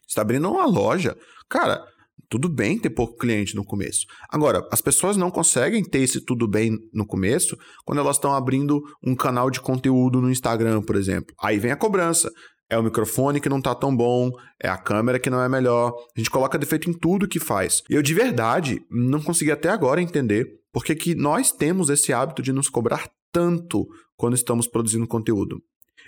você 0.00 0.08
está 0.08 0.22
abrindo 0.22 0.50
uma 0.50 0.66
loja. 0.66 1.16
Cara, 1.48 1.86
tudo 2.28 2.48
bem 2.48 2.78
ter 2.78 2.90
pouco 2.90 3.16
cliente 3.16 3.54
no 3.54 3.64
começo. 3.64 4.06
Agora, 4.30 4.66
as 4.70 4.80
pessoas 4.80 5.16
não 5.16 5.30
conseguem 5.30 5.82
ter 5.82 6.00
esse 6.00 6.20
tudo 6.20 6.48
bem 6.48 6.78
no 6.92 7.06
começo 7.06 7.56
quando 7.84 7.98
elas 7.98 8.16
estão 8.16 8.34
abrindo 8.34 8.82
um 9.04 9.14
canal 9.14 9.50
de 9.50 9.60
conteúdo 9.60 10.20
no 10.20 10.30
Instagram, 10.30 10.82
por 10.82 10.96
exemplo. 10.96 11.34
Aí 11.40 11.58
vem 11.58 11.72
a 11.72 11.76
cobrança. 11.76 12.30
É 12.68 12.76
o 12.76 12.82
microfone 12.82 13.40
que 13.40 13.48
não 13.48 13.62
tá 13.62 13.76
tão 13.76 13.96
bom, 13.96 14.28
é 14.60 14.68
a 14.68 14.76
câmera 14.76 15.20
que 15.20 15.30
não 15.30 15.40
é 15.40 15.48
melhor. 15.48 15.94
A 16.16 16.18
gente 16.18 16.30
coloca 16.30 16.58
defeito 16.58 16.90
em 16.90 16.92
tudo 16.92 17.28
que 17.28 17.38
faz. 17.38 17.80
E 17.88 17.94
eu 17.94 18.02
de 18.02 18.12
verdade 18.12 18.80
não 18.90 19.22
consegui 19.22 19.52
até 19.52 19.68
agora 19.68 20.02
entender 20.02 20.46
por 20.72 20.84
que, 20.84 20.94
que 20.94 21.14
nós 21.14 21.52
temos 21.52 21.88
esse 21.88 22.12
hábito 22.12 22.42
de 22.42 22.52
nos 22.52 22.68
cobrar 22.68 23.08
tanto 23.32 23.86
quando 24.16 24.34
estamos 24.34 24.66
produzindo 24.66 25.06
conteúdo. 25.06 25.62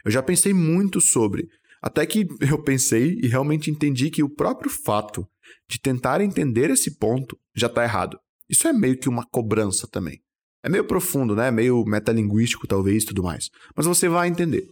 Eu 0.04 0.10
já 0.10 0.22
pensei 0.22 0.52
muito 0.52 1.00
sobre, 1.00 1.48
até 1.82 2.04
que 2.04 2.26
eu 2.40 2.62
pensei 2.62 3.18
e 3.22 3.28
realmente 3.28 3.70
entendi 3.70 4.10
que 4.10 4.22
o 4.22 4.28
próprio 4.28 4.70
fato 4.70 5.26
de 5.68 5.80
tentar 5.80 6.20
entender 6.20 6.70
esse 6.70 6.98
ponto 6.98 7.38
já 7.54 7.66
está 7.66 7.82
errado. 7.82 8.18
Isso 8.48 8.66
é 8.66 8.72
meio 8.72 8.98
que 8.98 9.08
uma 9.08 9.26
cobrança 9.30 9.86
também. 9.86 10.20
É 10.62 10.68
meio 10.68 10.84
profundo, 10.84 11.36
né? 11.36 11.50
Meio 11.50 11.84
metalinguístico, 11.84 12.66
talvez, 12.66 13.04
tudo 13.04 13.22
mais. 13.22 13.48
Mas 13.76 13.86
você 13.86 14.08
vai 14.08 14.28
entender. 14.28 14.66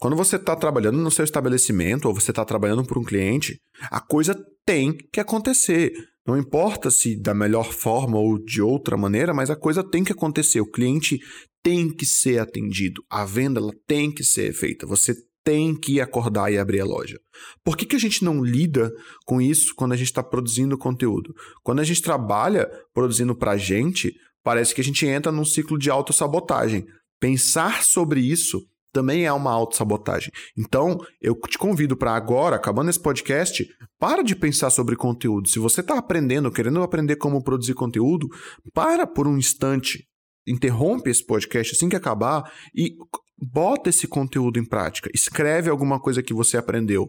Quando 0.00 0.16
você 0.16 0.36
está 0.36 0.54
trabalhando 0.54 0.98
no 0.98 1.10
seu 1.10 1.24
estabelecimento 1.24 2.06
ou 2.06 2.14
você 2.14 2.30
está 2.30 2.44
trabalhando 2.44 2.84
por 2.84 2.98
um 2.98 3.04
cliente, 3.04 3.60
a 3.90 4.00
coisa 4.00 4.34
tem 4.64 4.96
que 5.12 5.18
acontecer. 5.18 5.92
Não 6.26 6.38
importa 6.38 6.90
se 6.90 7.20
da 7.20 7.34
melhor 7.34 7.72
forma 7.72 8.18
ou 8.18 8.38
de 8.38 8.62
outra 8.62 8.96
maneira, 8.96 9.34
mas 9.34 9.50
a 9.50 9.56
coisa 9.56 9.82
tem 9.82 10.04
que 10.04 10.12
acontecer. 10.12 10.60
O 10.60 10.70
cliente 10.70 11.18
tem 11.62 11.88
que 11.92 12.06
ser 12.06 12.38
atendido. 12.38 13.02
A 13.10 13.24
venda 13.24 13.58
ela 13.58 13.72
tem 13.86 14.12
que 14.12 14.22
ser 14.22 14.52
feita. 14.52 14.86
Você 14.86 15.14
tem 15.48 15.74
que 15.74 15.98
acordar 15.98 16.52
e 16.52 16.58
abrir 16.58 16.82
a 16.82 16.84
loja. 16.84 17.18
Por 17.64 17.74
que, 17.74 17.86
que 17.86 17.96
a 17.96 17.98
gente 17.98 18.22
não 18.22 18.44
lida 18.44 18.92
com 19.24 19.40
isso 19.40 19.74
quando 19.74 19.94
a 19.94 19.96
gente 19.96 20.08
está 20.08 20.22
produzindo 20.22 20.76
conteúdo? 20.76 21.34
Quando 21.62 21.80
a 21.80 21.84
gente 21.84 22.02
trabalha 22.02 22.70
produzindo 22.92 23.34
para 23.34 23.52
a 23.52 23.56
gente, 23.56 24.12
parece 24.44 24.74
que 24.74 24.82
a 24.82 24.84
gente 24.84 25.06
entra 25.06 25.32
num 25.32 25.46
ciclo 25.46 25.78
de 25.78 25.88
autossabotagem. 25.88 26.84
Pensar 27.18 27.82
sobre 27.82 28.20
isso 28.20 28.62
também 28.92 29.24
é 29.24 29.32
uma 29.32 29.50
autossabotagem. 29.50 30.30
Então, 30.54 30.98
eu 31.18 31.34
te 31.48 31.56
convido 31.56 31.96
para 31.96 32.14
agora, 32.14 32.56
acabando 32.56 32.90
esse 32.90 33.00
podcast, 33.00 33.66
para 33.98 34.22
de 34.22 34.36
pensar 34.36 34.68
sobre 34.68 34.96
conteúdo. 34.96 35.48
Se 35.48 35.58
você 35.58 35.80
está 35.80 35.96
aprendendo, 35.96 36.52
querendo 36.52 36.82
aprender 36.82 37.16
como 37.16 37.42
produzir 37.42 37.72
conteúdo, 37.72 38.28
para 38.74 39.06
por 39.06 39.26
um 39.26 39.38
instante 39.38 40.06
interrompe 40.46 41.08
esse 41.08 41.24
podcast 41.24 41.74
assim 41.74 41.88
que 41.88 41.96
acabar 41.96 42.50
e 42.74 42.96
bota 43.40 43.88
esse 43.88 44.06
conteúdo 44.06 44.58
em 44.58 44.64
prática. 44.64 45.10
Escreve 45.14 45.70
alguma 45.70 46.00
coisa 46.00 46.22
que 46.22 46.34
você 46.34 46.56
aprendeu. 46.56 47.08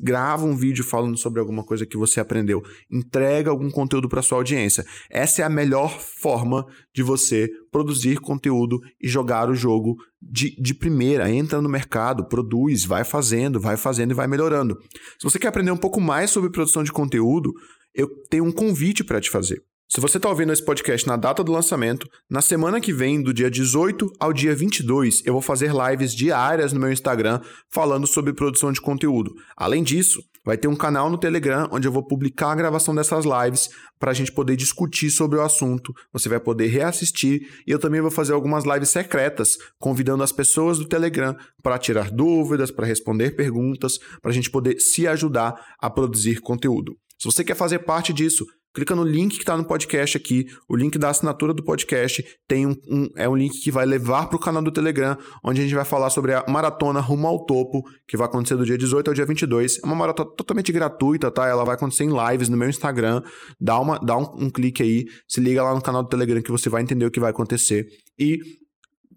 Grava 0.00 0.46
um 0.46 0.56
vídeo 0.56 0.84
falando 0.84 1.16
sobre 1.16 1.40
alguma 1.40 1.64
coisa 1.64 1.84
que 1.84 1.96
você 1.96 2.20
aprendeu. 2.20 2.62
Entrega 2.90 3.50
algum 3.50 3.70
conteúdo 3.70 4.08
para 4.08 4.22
sua 4.22 4.38
audiência. 4.38 4.84
Essa 5.10 5.42
é 5.42 5.44
a 5.44 5.50
melhor 5.50 5.98
forma 6.00 6.66
de 6.94 7.02
você 7.02 7.48
produzir 7.70 8.20
conteúdo 8.20 8.80
e 9.00 9.08
jogar 9.08 9.50
o 9.50 9.54
jogo 9.54 9.96
de, 10.22 10.54
de 10.60 10.72
primeira. 10.72 11.30
Entra 11.30 11.60
no 11.60 11.68
mercado, 11.68 12.28
produz, 12.28 12.84
vai 12.84 13.04
fazendo, 13.04 13.60
vai 13.60 13.76
fazendo 13.76 14.12
e 14.12 14.14
vai 14.14 14.26
melhorando. 14.26 14.78
Se 15.18 15.24
você 15.24 15.38
quer 15.38 15.48
aprender 15.48 15.72
um 15.72 15.76
pouco 15.76 16.00
mais 16.00 16.30
sobre 16.30 16.50
produção 16.50 16.84
de 16.84 16.92
conteúdo, 16.92 17.52
eu 17.94 18.08
tenho 18.30 18.44
um 18.44 18.52
convite 18.52 19.02
para 19.02 19.20
te 19.20 19.30
fazer. 19.30 19.62
Se 19.96 20.00
você 20.02 20.18
está 20.18 20.28
ouvindo 20.28 20.52
esse 20.52 20.62
podcast 20.62 21.06
na 21.06 21.16
data 21.16 21.42
do 21.42 21.50
lançamento, 21.50 22.06
na 22.28 22.42
semana 22.42 22.82
que 22.82 22.92
vem, 22.92 23.22
do 23.22 23.32
dia 23.32 23.50
18 23.50 24.12
ao 24.20 24.30
dia 24.30 24.54
22, 24.54 25.22
eu 25.24 25.32
vou 25.32 25.40
fazer 25.40 25.72
lives 25.72 26.14
diárias 26.14 26.70
no 26.70 26.78
meu 26.78 26.92
Instagram 26.92 27.40
falando 27.70 28.06
sobre 28.06 28.34
produção 28.34 28.70
de 28.70 28.78
conteúdo. 28.78 29.34
Além 29.56 29.82
disso, 29.82 30.22
vai 30.44 30.58
ter 30.58 30.68
um 30.68 30.76
canal 30.76 31.08
no 31.08 31.16
Telegram 31.16 31.66
onde 31.72 31.88
eu 31.88 31.92
vou 31.92 32.06
publicar 32.06 32.52
a 32.52 32.54
gravação 32.54 32.94
dessas 32.94 33.24
lives 33.24 33.70
para 33.98 34.10
a 34.10 34.14
gente 34.14 34.32
poder 34.32 34.54
discutir 34.54 35.08
sobre 35.08 35.38
o 35.38 35.42
assunto. 35.42 35.94
Você 36.12 36.28
vai 36.28 36.40
poder 36.40 36.66
reassistir 36.66 37.62
e 37.66 37.70
eu 37.70 37.78
também 37.78 38.02
vou 38.02 38.10
fazer 38.10 38.34
algumas 38.34 38.66
lives 38.66 38.90
secretas, 38.90 39.56
convidando 39.78 40.22
as 40.22 40.30
pessoas 40.30 40.76
do 40.76 40.86
Telegram 40.86 41.34
para 41.62 41.78
tirar 41.78 42.10
dúvidas, 42.10 42.70
para 42.70 42.84
responder 42.84 43.34
perguntas, 43.34 43.96
para 44.20 44.30
a 44.30 44.34
gente 44.34 44.50
poder 44.50 44.78
se 44.78 45.08
ajudar 45.08 45.54
a 45.80 45.88
produzir 45.88 46.42
conteúdo. 46.42 46.94
Se 47.18 47.24
você 47.24 47.42
quer 47.42 47.56
fazer 47.56 47.78
parte 47.78 48.12
disso, 48.12 48.46
clica 48.76 48.94
no 48.94 49.02
link 49.02 49.36
que 49.36 49.42
está 49.42 49.56
no 49.56 49.64
podcast 49.64 50.18
aqui, 50.18 50.46
o 50.68 50.76
link 50.76 50.98
da 50.98 51.08
assinatura 51.08 51.54
do 51.54 51.64
podcast, 51.64 52.22
tem 52.46 52.66
um, 52.66 52.76
um 52.86 53.08
é 53.16 53.26
um 53.26 53.34
link 53.34 53.58
que 53.62 53.70
vai 53.70 53.86
levar 53.86 54.26
para 54.26 54.36
o 54.36 54.38
canal 54.38 54.62
do 54.62 54.70
Telegram, 54.70 55.16
onde 55.42 55.60
a 55.60 55.64
gente 55.64 55.74
vai 55.74 55.84
falar 55.84 56.10
sobre 56.10 56.34
a 56.34 56.44
maratona 56.46 57.00
rumo 57.00 57.26
ao 57.26 57.46
topo, 57.46 57.82
que 58.06 58.18
vai 58.18 58.26
acontecer 58.26 58.54
do 58.54 58.66
dia 58.66 58.76
18 58.76 59.08
ao 59.08 59.14
dia 59.14 59.24
22. 59.24 59.80
É 59.82 59.86
uma 59.86 59.94
maratona 59.94 60.30
totalmente 60.36 60.70
gratuita, 60.72 61.30
tá? 61.30 61.48
Ela 61.48 61.64
vai 61.64 61.74
acontecer 61.74 62.04
em 62.04 62.10
lives 62.10 62.50
no 62.50 62.56
meu 62.56 62.68
Instagram. 62.68 63.22
Dá, 63.58 63.80
uma, 63.80 63.98
dá 63.98 64.18
um, 64.18 64.44
um 64.44 64.50
clique 64.50 64.82
aí, 64.82 65.06
se 65.26 65.40
liga 65.40 65.62
lá 65.62 65.74
no 65.74 65.80
canal 65.80 66.02
do 66.02 66.10
Telegram 66.10 66.42
que 66.42 66.52
você 66.52 66.68
vai 66.68 66.82
entender 66.82 67.06
o 67.06 67.10
que 67.10 67.18
vai 67.18 67.30
acontecer. 67.30 67.86
E, 68.18 68.38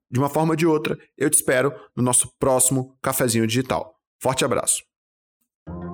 de 0.09 0.19
uma 0.19 0.29
forma 0.29 0.53
ou 0.53 0.55
de 0.55 0.65
outra, 0.65 0.97
eu 1.17 1.29
te 1.29 1.33
espero 1.33 1.73
no 1.97 2.01
nosso 2.01 2.31
próximo 2.39 2.97
Cafezinho 3.01 3.45
Digital. 3.45 3.93
Forte 4.21 4.45
abraço! 4.45 4.88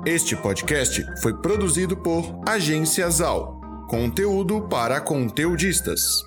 Este 0.06 0.36
podcast 0.36 1.04
foi 1.20 1.34
produzido 1.34 1.98
por 1.98 2.40
Agência 2.48 3.10
Zal. 3.10 3.60
Conteúdo 3.90 4.62
para 4.70 5.02
conteudistas. 5.02 6.22